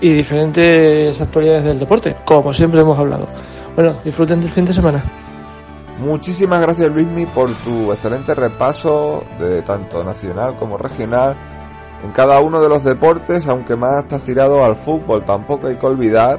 y 0.00 0.12
diferentes 0.12 1.20
actualidades 1.20 1.64
del 1.64 1.78
deporte, 1.78 2.16
como 2.24 2.52
siempre 2.52 2.80
hemos 2.80 2.96
hablado. 2.96 3.26
Bueno, 3.74 3.94
disfruten 4.04 4.40
del 4.40 4.50
fin 4.50 4.64
de 4.64 4.74
semana. 4.74 5.02
Muchísimas 5.98 6.60
gracias 6.62 6.88
Luismi 6.92 7.26
por 7.26 7.50
tu 7.52 7.90
excelente 7.92 8.32
repaso 8.32 9.24
de 9.40 9.62
tanto 9.62 10.04
nacional 10.04 10.54
como 10.54 10.78
regional 10.78 11.36
en 12.02 12.12
cada 12.12 12.40
uno 12.40 12.60
de 12.60 12.68
los 12.68 12.84
deportes, 12.84 13.46
aunque 13.46 13.76
más 13.76 14.04
estás 14.04 14.22
tirado 14.22 14.64
al 14.64 14.76
fútbol. 14.76 15.24
Tampoco 15.24 15.66
hay 15.66 15.76
que 15.76 15.86
olvidar 15.86 16.38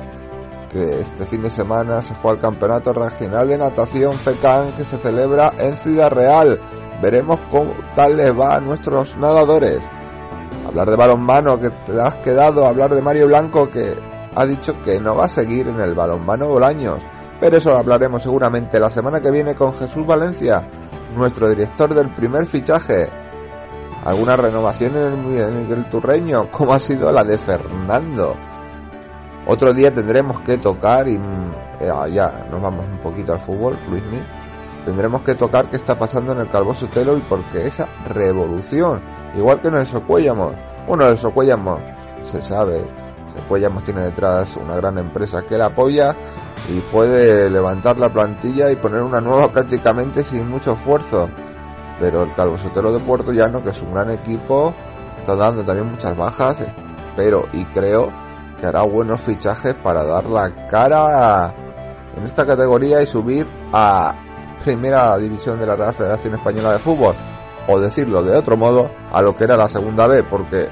que 0.71 1.01
este 1.01 1.25
fin 1.25 1.41
de 1.41 1.49
semana 1.49 2.01
se 2.01 2.13
juega 2.15 2.35
el 2.35 2.41
Campeonato 2.41 2.93
Regional 2.93 3.47
de 3.47 3.57
Natación 3.57 4.13
FECAN 4.13 4.71
que 4.77 4.83
se 4.83 4.97
celebra 4.97 5.53
en 5.57 5.75
Ciudad 5.77 6.11
Real. 6.11 6.59
Veremos 7.01 7.39
cómo 7.51 7.73
tal 7.95 8.17
les 8.17 8.37
va 8.37 8.55
a 8.55 8.59
nuestros 8.59 9.15
nadadores. 9.17 9.83
Hablar 10.67 10.89
de 10.89 10.95
balonmano 10.95 11.59
que 11.59 11.69
te 11.69 11.99
has 11.99 12.15
quedado, 12.15 12.67
hablar 12.67 12.93
de 12.93 13.01
Mario 13.01 13.27
Blanco 13.27 13.69
que 13.69 13.93
ha 14.35 14.45
dicho 14.45 14.75
que 14.85 14.99
no 14.99 15.15
va 15.15 15.25
a 15.25 15.29
seguir 15.29 15.67
en 15.67 15.79
el 15.79 15.95
balonmano 15.95 16.47
Bolaños 16.47 16.99
pero 17.39 17.57
eso 17.57 17.69
lo 17.71 17.77
hablaremos 17.77 18.21
seguramente 18.21 18.79
la 18.79 18.89
semana 18.89 19.21
que 19.21 19.31
viene 19.31 19.55
con 19.55 19.73
Jesús 19.73 20.05
Valencia, 20.05 20.67
nuestro 21.15 21.49
director 21.49 21.93
del 21.93 22.13
primer 22.13 22.45
fichaje. 22.47 23.09
¿Alguna 24.05 24.35
renovación 24.35 24.95
en 24.95 25.71
el, 25.71 25.85
Turreño? 25.85 26.47
como 26.51 26.73
ha 26.73 26.79
sido 26.79 27.11
la 27.11 27.23
de 27.23 27.37
Fernando? 27.37 28.35
Otro 29.45 29.73
día 29.73 29.93
tendremos 29.93 30.41
que 30.41 30.57
tocar, 30.57 31.07
y 31.07 31.19
eh, 31.79 31.91
ya 32.13 32.45
nos 32.51 32.61
vamos 32.61 32.85
un 32.87 32.99
poquito 32.99 33.33
al 33.33 33.39
fútbol, 33.39 33.77
Luismi. 33.89 34.19
Tendremos 34.85 35.21
que 35.23 35.35
tocar 35.35 35.65
qué 35.65 35.75
está 35.75 35.97
pasando 35.97 36.31
en 36.33 36.39
el 36.39 36.49
Calvo 36.49 36.73
Sotelo 36.73 37.17
y 37.17 37.21
por 37.21 37.41
qué 37.51 37.67
esa 37.67 37.87
revolución, 38.07 39.01
igual 39.35 39.59
que 39.59 39.67
en 39.67 39.75
el 39.75 39.87
Socuéllamos. 39.87 40.53
Bueno, 40.87 41.07
el 41.07 41.17
Socuéllamos 41.17 41.81
se 42.23 42.41
sabe, 42.41 42.85
Socuéllamos 43.35 43.83
tiene 43.83 44.01
detrás 44.01 44.55
una 44.55 44.75
gran 44.75 44.97
empresa 44.97 45.41
que 45.47 45.57
la 45.57 45.67
apoya 45.67 46.15
y 46.69 46.79
puede 46.91 47.49
levantar 47.49 47.97
la 47.97 48.09
plantilla 48.09 48.71
y 48.71 48.75
poner 48.75 49.01
una 49.01 49.19
nueva 49.19 49.49
prácticamente 49.49 50.23
sin 50.23 50.49
mucho 50.49 50.73
esfuerzo. 50.73 51.29
Pero 51.99 52.23
el 52.23 52.33
Calvo 52.33 52.57
Sotero 52.57 52.93
de 52.93 52.99
Puerto 52.99 53.31
Llano, 53.31 53.63
que 53.63 53.71
es 53.71 53.81
un 53.81 53.93
gran 53.93 54.11
equipo, 54.11 54.73
está 55.17 55.35
dando 55.35 55.63
también 55.63 55.91
muchas 55.91 56.15
bajas, 56.15 56.57
pero 57.15 57.47
y 57.53 57.65
creo 57.65 58.09
que 58.59 58.65
hará 58.65 58.83
buenos 58.83 59.21
fichajes 59.21 59.75
para 59.75 60.03
dar 60.03 60.25
la 60.25 60.67
cara 60.67 61.53
en 62.15 62.23
esta 62.25 62.45
categoría 62.45 63.01
y 63.01 63.07
subir 63.07 63.45
a 63.73 64.15
primera 64.63 65.17
división 65.17 65.59
de 65.59 65.65
la 65.65 65.75
Real 65.75 65.93
Federación 65.93 66.35
Española 66.35 66.73
de 66.73 66.79
Fútbol. 66.79 67.15
O 67.67 67.79
decirlo 67.79 68.23
de 68.23 68.35
otro 68.35 68.57
modo, 68.57 68.89
a 69.11 69.21
lo 69.21 69.35
que 69.35 69.43
era 69.43 69.55
la 69.55 69.69
segunda 69.69 70.07
B, 70.07 70.23
porque 70.23 70.69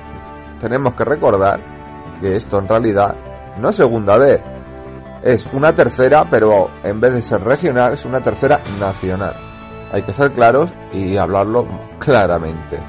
tenemos 0.60 0.96
que 0.96 1.06
recordar 1.06 1.60
que 2.20 2.36
esto 2.36 2.58
en 2.58 2.68
realidad 2.68 3.16
no 3.60 3.70
es 3.70 3.76
segunda 3.76 4.18
B, 4.18 4.42
es 5.22 5.46
una 5.54 5.74
tercera, 5.74 6.26
pero 6.30 6.70
en 6.84 7.00
vez 7.00 7.14
de 7.14 7.22
ser 7.22 7.44
regional, 7.44 7.94
es 7.94 8.06
una 8.06 8.22
tercera 8.22 8.60
nacional. 8.80 9.34
Hay 9.92 10.02
que 10.02 10.14
ser 10.14 10.32
claros 10.32 10.72
y 10.94 11.18
hablarlo 11.18 11.68
claramente. 12.00 12.80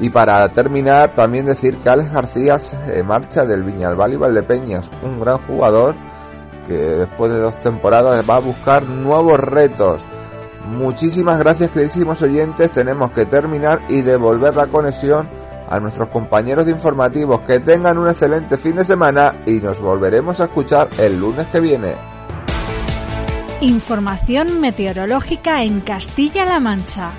Y 0.00 0.10
para 0.10 0.48
terminar, 0.50 1.14
también 1.14 1.46
decir 1.46 1.78
que 1.78 1.88
Alex 1.88 2.12
García 2.12 2.58
se 2.58 3.02
marcha 3.02 3.44
del 3.44 3.64
Viñalbal 3.64 4.12
y 4.12 4.16
Valdepeñas, 4.16 4.90
un 5.02 5.18
gran 5.20 5.38
jugador 5.38 5.96
que 6.66 6.76
después 6.76 7.32
de 7.32 7.40
dos 7.40 7.56
temporadas 7.56 8.24
va 8.28 8.36
a 8.36 8.40
buscar 8.40 8.84
nuevos 8.84 9.40
retos. 9.40 10.00
Muchísimas 10.68 11.38
gracias, 11.38 11.70
queridísimos 11.70 12.20
oyentes. 12.22 12.70
Tenemos 12.70 13.10
que 13.12 13.24
terminar 13.24 13.80
y 13.88 14.02
devolver 14.02 14.54
la 14.54 14.66
conexión 14.66 15.28
a 15.68 15.80
nuestros 15.80 16.08
compañeros 16.08 16.66
de 16.66 16.72
informativos 16.72 17.40
que 17.40 17.60
tengan 17.60 17.98
un 17.98 18.08
excelente 18.08 18.56
fin 18.56 18.76
de 18.76 18.84
semana 18.84 19.40
y 19.46 19.52
nos 19.52 19.80
volveremos 19.80 20.40
a 20.40 20.44
escuchar 20.44 20.88
el 20.98 21.18
lunes 21.18 21.46
que 21.48 21.60
viene. 21.60 22.07
Información 23.60 24.60
meteorológica 24.60 25.64
en 25.64 25.80
Castilla-La 25.80 26.60
Mancha. 26.60 27.10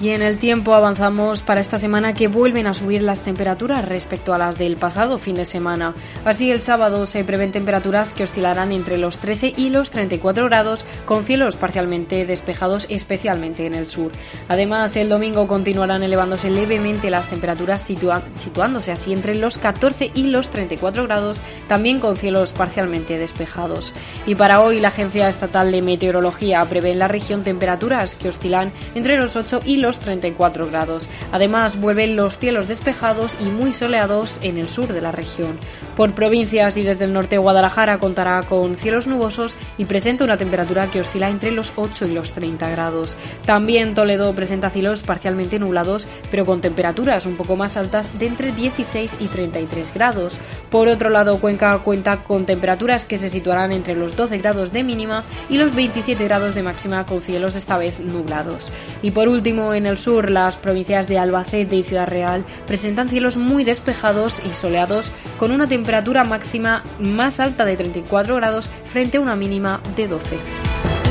Y 0.00 0.10
en 0.10 0.22
el 0.22 0.38
tiempo 0.38 0.74
avanzamos 0.74 1.42
para 1.42 1.60
esta 1.60 1.76
semana 1.76 2.14
que 2.14 2.28
vuelven 2.28 2.68
a 2.68 2.74
subir 2.74 3.02
las 3.02 3.20
temperaturas 3.20 3.84
respecto 3.84 4.32
a 4.32 4.38
las 4.38 4.56
del 4.56 4.76
pasado 4.76 5.18
fin 5.18 5.34
de 5.34 5.44
semana. 5.44 5.92
Así 6.24 6.52
el 6.52 6.62
sábado 6.62 7.04
se 7.06 7.24
prevén 7.24 7.50
temperaturas 7.50 8.12
que 8.12 8.22
oscilarán 8.22 8.70
entre 8.70 8.96
los 8.96 9.18
13 9.18 9.54
y 9.56 9.70
los 9.70 9.90
34 9.90 10.44
grados 10.44 10.84
con 11.04 11.24
cielos 11.24 11.56
parcialmente 11.56 12.26
despejados 12.26 12.86
especialmente 12.88 13.66
en 13.66 13.74
el 13.74 13.88
sur. 13.88 14.12
Además 14.46 14.94
el 14.94 15.08
domingo 15.08 15.48
continuarán 15.48 16.04
elevándose 16.04 16.48
levemente 16.48 17.10
las 17.10 17.28
temperaturas 17.28 17.82
situándose 17.82 18.92
así 18.92 19.12
entre 19.12 19.34
los 19.34 19.58
14 19.58 20.12
y 20.14 20.28
los 20.28 20.50
34 20.50 21.04
grados 21.04 21.40
también 21.66 21.98
con 21.98 22.16
cielos 22.16 22.52
parcialmente 22.52 23.18
despejados. 23.18 23.92
Y 24.26 24.36
para 24.36 24.60
hoy 24.60 24.78
la 24.78 24.88
Agencia 24.88 25.28
Estatal 25.28 25.72
de 25.72 25.82
Meteorología 25.82 26.64
prevé 26.66 26.92
en 26.92 27.00
la 27.00 27.08
región 27.08 27.42
temperaturas 27.42 28.14
que 28.14 28.28
oscilan 28.28 28.70
entre 28.94 29.16
los 29.16 29.34
8 29.34 29.62
y 29.64 29.78
los 29.78 29.87
34 29.98 30.66
grados. 30.66 31.08
Además, 31.32 31.80
vuelven 31.80 32.16
los 32.16 32.38
cielos 32.38 32.68
despejados 32.68 33.36
y 33.40 33.46
muy 33.46 33.72
soleados 33.72 34.38
en 34.42 34.58
el 34.58 34.68
sur 34.68 34.92
de 34.92 35.00
la 35.00 35.12
región. 35.12 35.58
Por 35.96 36.12
provincias 36.12 36.76
y 36.76 36.82
desde 36.82 37.06
el 37.06 37.12
norte 37.12 37.38
Guadalajara 37.38 37.98
contará 37.98 38.42
con 38.42 38.76
cielos 38.76 39.06
nubosos 39.06 39.56
y 39.78 39.86
presenta 39.86 40.24
una 40.24 40.36
temperatura 40.36 40.86
que 40.88 41.00
oscila 41.00 41.30
entre 41.30 41.50
los 41.50 41.72
8 41.76 42.06
y 42.06 42.14
los 42.14 42.34
30 42.34 42.68
grados. 42.70 43.16
También 43.46 43.94
Toledo 43.94 44.34
presenta 44.34 44.70
cielos 44.70 45.02
parcialmente 45.02 45.58
nublados, 45.58 46.06
pero 46.30 46.44
con 46.44 46.60
temperaturas 46.60 47.24
un 47.26 47.36
poco 47.36 47.56
más 47.56 47.76
altas 47.76 48.18
de 48.18 48.26
entre 48.26 48.52
16 48.52 49.16
y 49.20 49.26
33 49.26 49.94
grados. 49.94 50.38
Por 50.70 50.88
otro 50.88 51.08
lado, 51.08 51.38
Cuenca 51.38 51.78
cuenta 51.78 52.18
con 52.18 52.44
temperaturas 52.44 53.06
que 53.06 53.18
se 53.18 53.28
situarán 53.28 53.72
entre 53.72 53.94
los 53.94 54.16
12 54.16 54.38
grados 54.38 54.72
de 54.72 54.82
mínima 54.82 55.24
y 55.48 55.56
los 55.56 55.74
27 55.74 56.22
grados 56.24 56.54
de 56.54 56.62
máxima 56.62 57.06
con 57.06 57.20
cielos 57.20 57.54
esta 57.54 57.78
vez 57.78 58.00
nublados. 58.00 58.68
Y 59.02 59.12
por 59.12 59.28
último, 59.28 59.74
en 59.78 59.86
el 59.86 59.96
sur, 59.96 60.30
las 60.30 60.56
provincias 60.56 61.08
de 61.08 61.18
Albacete 61.18 61.76
y 61.76 61.82
Ciudad 61.82 62.06
Real 62.06 62.44
presentan 62.66 63.08
cielos 63.08 63.36
muy 63.36 63.64
despejados 63.64 64.42
y 64.44 64.50
soleados 64.50 65.10
con 65.38 65.52
una 65.52 65.66
temperatura 65.66 66.24
máxima 66.24 66.84
más 66.98 67.40
alta 67.40 67.64
de 67.64 67.76
34 67.76 68.36
grados 68.36 68.68
frente 68.84 69.16
a 69.16 69.20
una 69.20 69.36
mínima 69.36 69.80
de 69.96 70.08
12. 70.08 71.07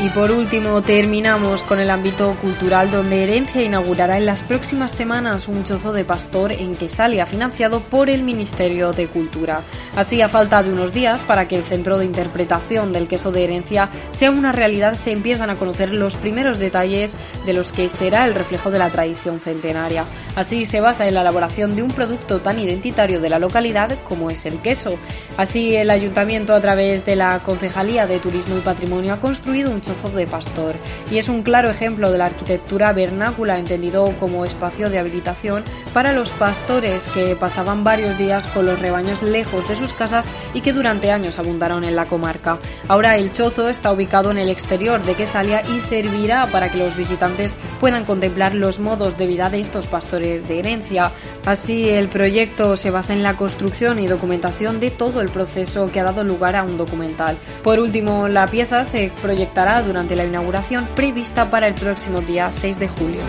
Y 0.00 0.10
por 0.10 0.30
último, 0.30 0.80
terminamos 0.80 1.64
con 1.64 1.80
el 1.80 1.90
ámbito 1.90 2.36
cultural, 2.40 2.88
donde 2.88 3.24
Herencia 3.24 3.62
inaugurará 3.62 4.16
en 4.16 4.26
las 4.26 4.42
próximas 4.42 4.92
semanas 4.92 5.48
un 5.48 5.64
chozo 5.64 5.92
de 5.92 6.04
pastor 6.04 6.52
en 6.52 6.76
Quesalia, 6.76 7.26
financiado 7.26 7.80
por 7.80 8.08
el 8.08 8.22
Ministerio 8.22 8.92
de 8.92 9.08
Cultura. 9.08 9.62
Así, 9.96 10.22
a 10.22 10.28
falta 10.28 10.62
de 10.62 10.72
unos 10.72 10.92
días 10.92 11.20
para 11.22 11.48
que 11.48 11.56
el 11.56 11.64
centro 11.64 11.98
de 11.98 12.04
interpretación 12.04 12.92
del 12.92 13.08
queso 13.08 13.32
de 13.32 13.42
Herencia 13.42 13.88
sea 14.12 14.30
una 14.30 14.52
realidad, 14.52 14.94
se 14.94 15.10
empiezan 15.10 15.50
a 15.50 15.56
conocer 15.56 15.92
los 15.92 16.14
primeros 16.14 16.60
detalles 16.60 17.16
de 17.44 17.52
los 17.52 17.72
que 17.72 17.88
será 17.88 18.24
el 18.24 18.36
reflejo 18.36 18.70
de 18.70 18.78
la 18.78 18.90
tradición 18.90 19.40
centenaria. 19.40 20.04
Así, 20.36 20.66
se 20.66 20.80
basa 20.80 21.08
en 21.08 21.14
la 21.14 21.22
elaboración 21.22 21.74
de 21.74 21.82
un 21.82 21.90
producto 21.90 22.38
tan 22.38 22.60
identitario 22.60 23.20
de 23.20 23.30
la 23.30 23.40
localidad 23.40 23.98
como 24.08 24.30
es 24.30 24.46
el 24.46 24.60
queso. 24.60 24.96
Así, 25.36 25.74
el 25.74 25.90
ayuntamiento, 25.90 26.54
a 26.54 26.60
través 26.60 27.04
de 27.04 27.16
la 27.16 27.40
Concejalía 27.40 28.06
de 28.06 28.20
Turismo 28.20 28.56
y 28.56 28.60
Patrimonio, 28.60 29.14
ha 29.14 29.20
construido 29.20 29.72
un 29.72 29.87
de 29.88 30.26
Pastor 30.26 30.74
y 31.10 31.16
es 31.16 31.30
un 31.30 31.42
claro 31.42 31.70
ejemplo 31.70 32.10
de 32.10 32.18
la 32.18 32.26
arquitectura 32.26 32.92
vernácula 32.92 33.58
entendido 33.58 34.12
como 34.20 34.44
espacio 34.44 34.90
de 34.90 34.98
habilitación 34.98 35.64
para 35.94 36.12
los 36.12 36.30
pastores 36.30 37.04
que 37.14 37.34
pasaban 37.36 37.84
varios 37.84 38.18
días 38.18 38.46
con 38.48 38.66
los 38.66 38.78
rebaños 38.78 39.22
lejos 39.22 39.66
de 39.66 39.76
sus 39.76 39.94
casas 39.94 40.30
y 40.52 40.60
que 40.60 40.74
durante 40.74 41.10
años 41.10 41.38
abundaron 41.38 41.84
en 41.84 41.96
la 41.96 42.04
comarca. 42.04 42.58
Ahora 42.86 43.16
el 43.16 43.32
chozo 43.32 43.68
está 43.70 43.90
ubicado 43.90 44.30
en 44.30 44.38
el 44.38 44.50
exterior 44.50 45.02
de 45.02 45.14
Quesalia 45.14 45.62
y 45.62 45.80
servirá 45.80 46.46
para 46.48 46.70
que 46.70 46.78
los 46.78 46.94
visitantes 46.94 47.56
puedan 47.80 48.04
contemplar 48.04 48.54
los 48.54 48.80
modos 48.80 49.16
de 49.16 49.26
vida 49.26 49.48
de 49.48 49.60
estos 49.60 49.86
pastores 49.86 50.46
de 50.48 50.58
herencia. 50.58 51.10
Así 51.46 51.88
el 51.88 52.08
proyecto 52.08 52.76
se 52.76 52.90
basa 52.90 53.14
en 53.14 53.22
la 53.22 53.36
construcción 53.36 53.98
y 53.98 54.06
documentación 54.06 54.80
de 54.80 54.90
todo 54.90 55.22
el 55.22 55.30
proceso 55.30 55.90
que 55.90 56.00
ha 56.00 56.04
dado 56.04 56.24
lugar 56.24 56.56
a 56.56 56.62
un 56.62 56.76
documental. 56.76 57.38
Por 57.62 57.80
último, 57.80 58.28
la 58.28 58.46
pieza 58.46 58.84
se 58.84 59.10
proyectará 59.22 59.77
durante 59.82 60.16
la 60.16 60.24
inauguración 60.24 60.86
prevista 60.94 61.50
para 61.50 61.66
el 61.66 61.74
próximo 61.74 62.20
día 62.20 62.50
6 62.50 62.78
de 62.78 62.88
julio. 62.88 63.20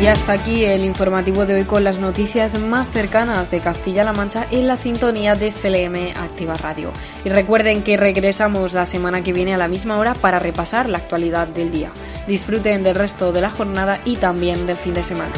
Y 0.00 0.08
hasta 0.08 0.34
aquí 0.34 0.64
el 0.64 0.84
informativo 0.84 1.46
de 1.46 1.54
hoy 1.54 1.64
con 1.64 1.82
las 1.82 1.98
noticias 1.98 2.60
más 2.60 2.88
cercanas 2.90 3.50
de 3.50 3.60
Castilla-La 3.60 4.12
Mancha 4.12 4.46
en 4.50 4.66
la 4.68 4.76
sintonía 4.76 5.34
de 5.34 5.50
CLM 5.50 6.16
Activa 6.22 6.54
Radio. 6.54 6.92
Y 7.24 7.30
recuerden 7.30 7.82
que 7.82 7.96
regresamos 7.96 8.74
la 8.74 8.84
semana 8.84 9.22
que 9.22 9.32
viene 9.32 9.54
a 9.54 9.58
la 9.58 9.68
misma 9.68 9.98
hora 9.98 10.12
para 10.14 10.38
repasar 10.38 10.90
la 10.90 10.98
actualidad 10.98 11.48
del 11.48 11.72
día. 11.72 11.90
Disfruten 12.28 12.82
del 12.82 12.94
resto 12.94 13.32
de 13.32 13.40
la 13.40 13.50
jornada 13.50 13.98
y 14.04 14.16
también 14.16 14.66
del 14.66 14.76
fin 14.76 14.92
de 14.92 15.02
semana. 15.02 15.32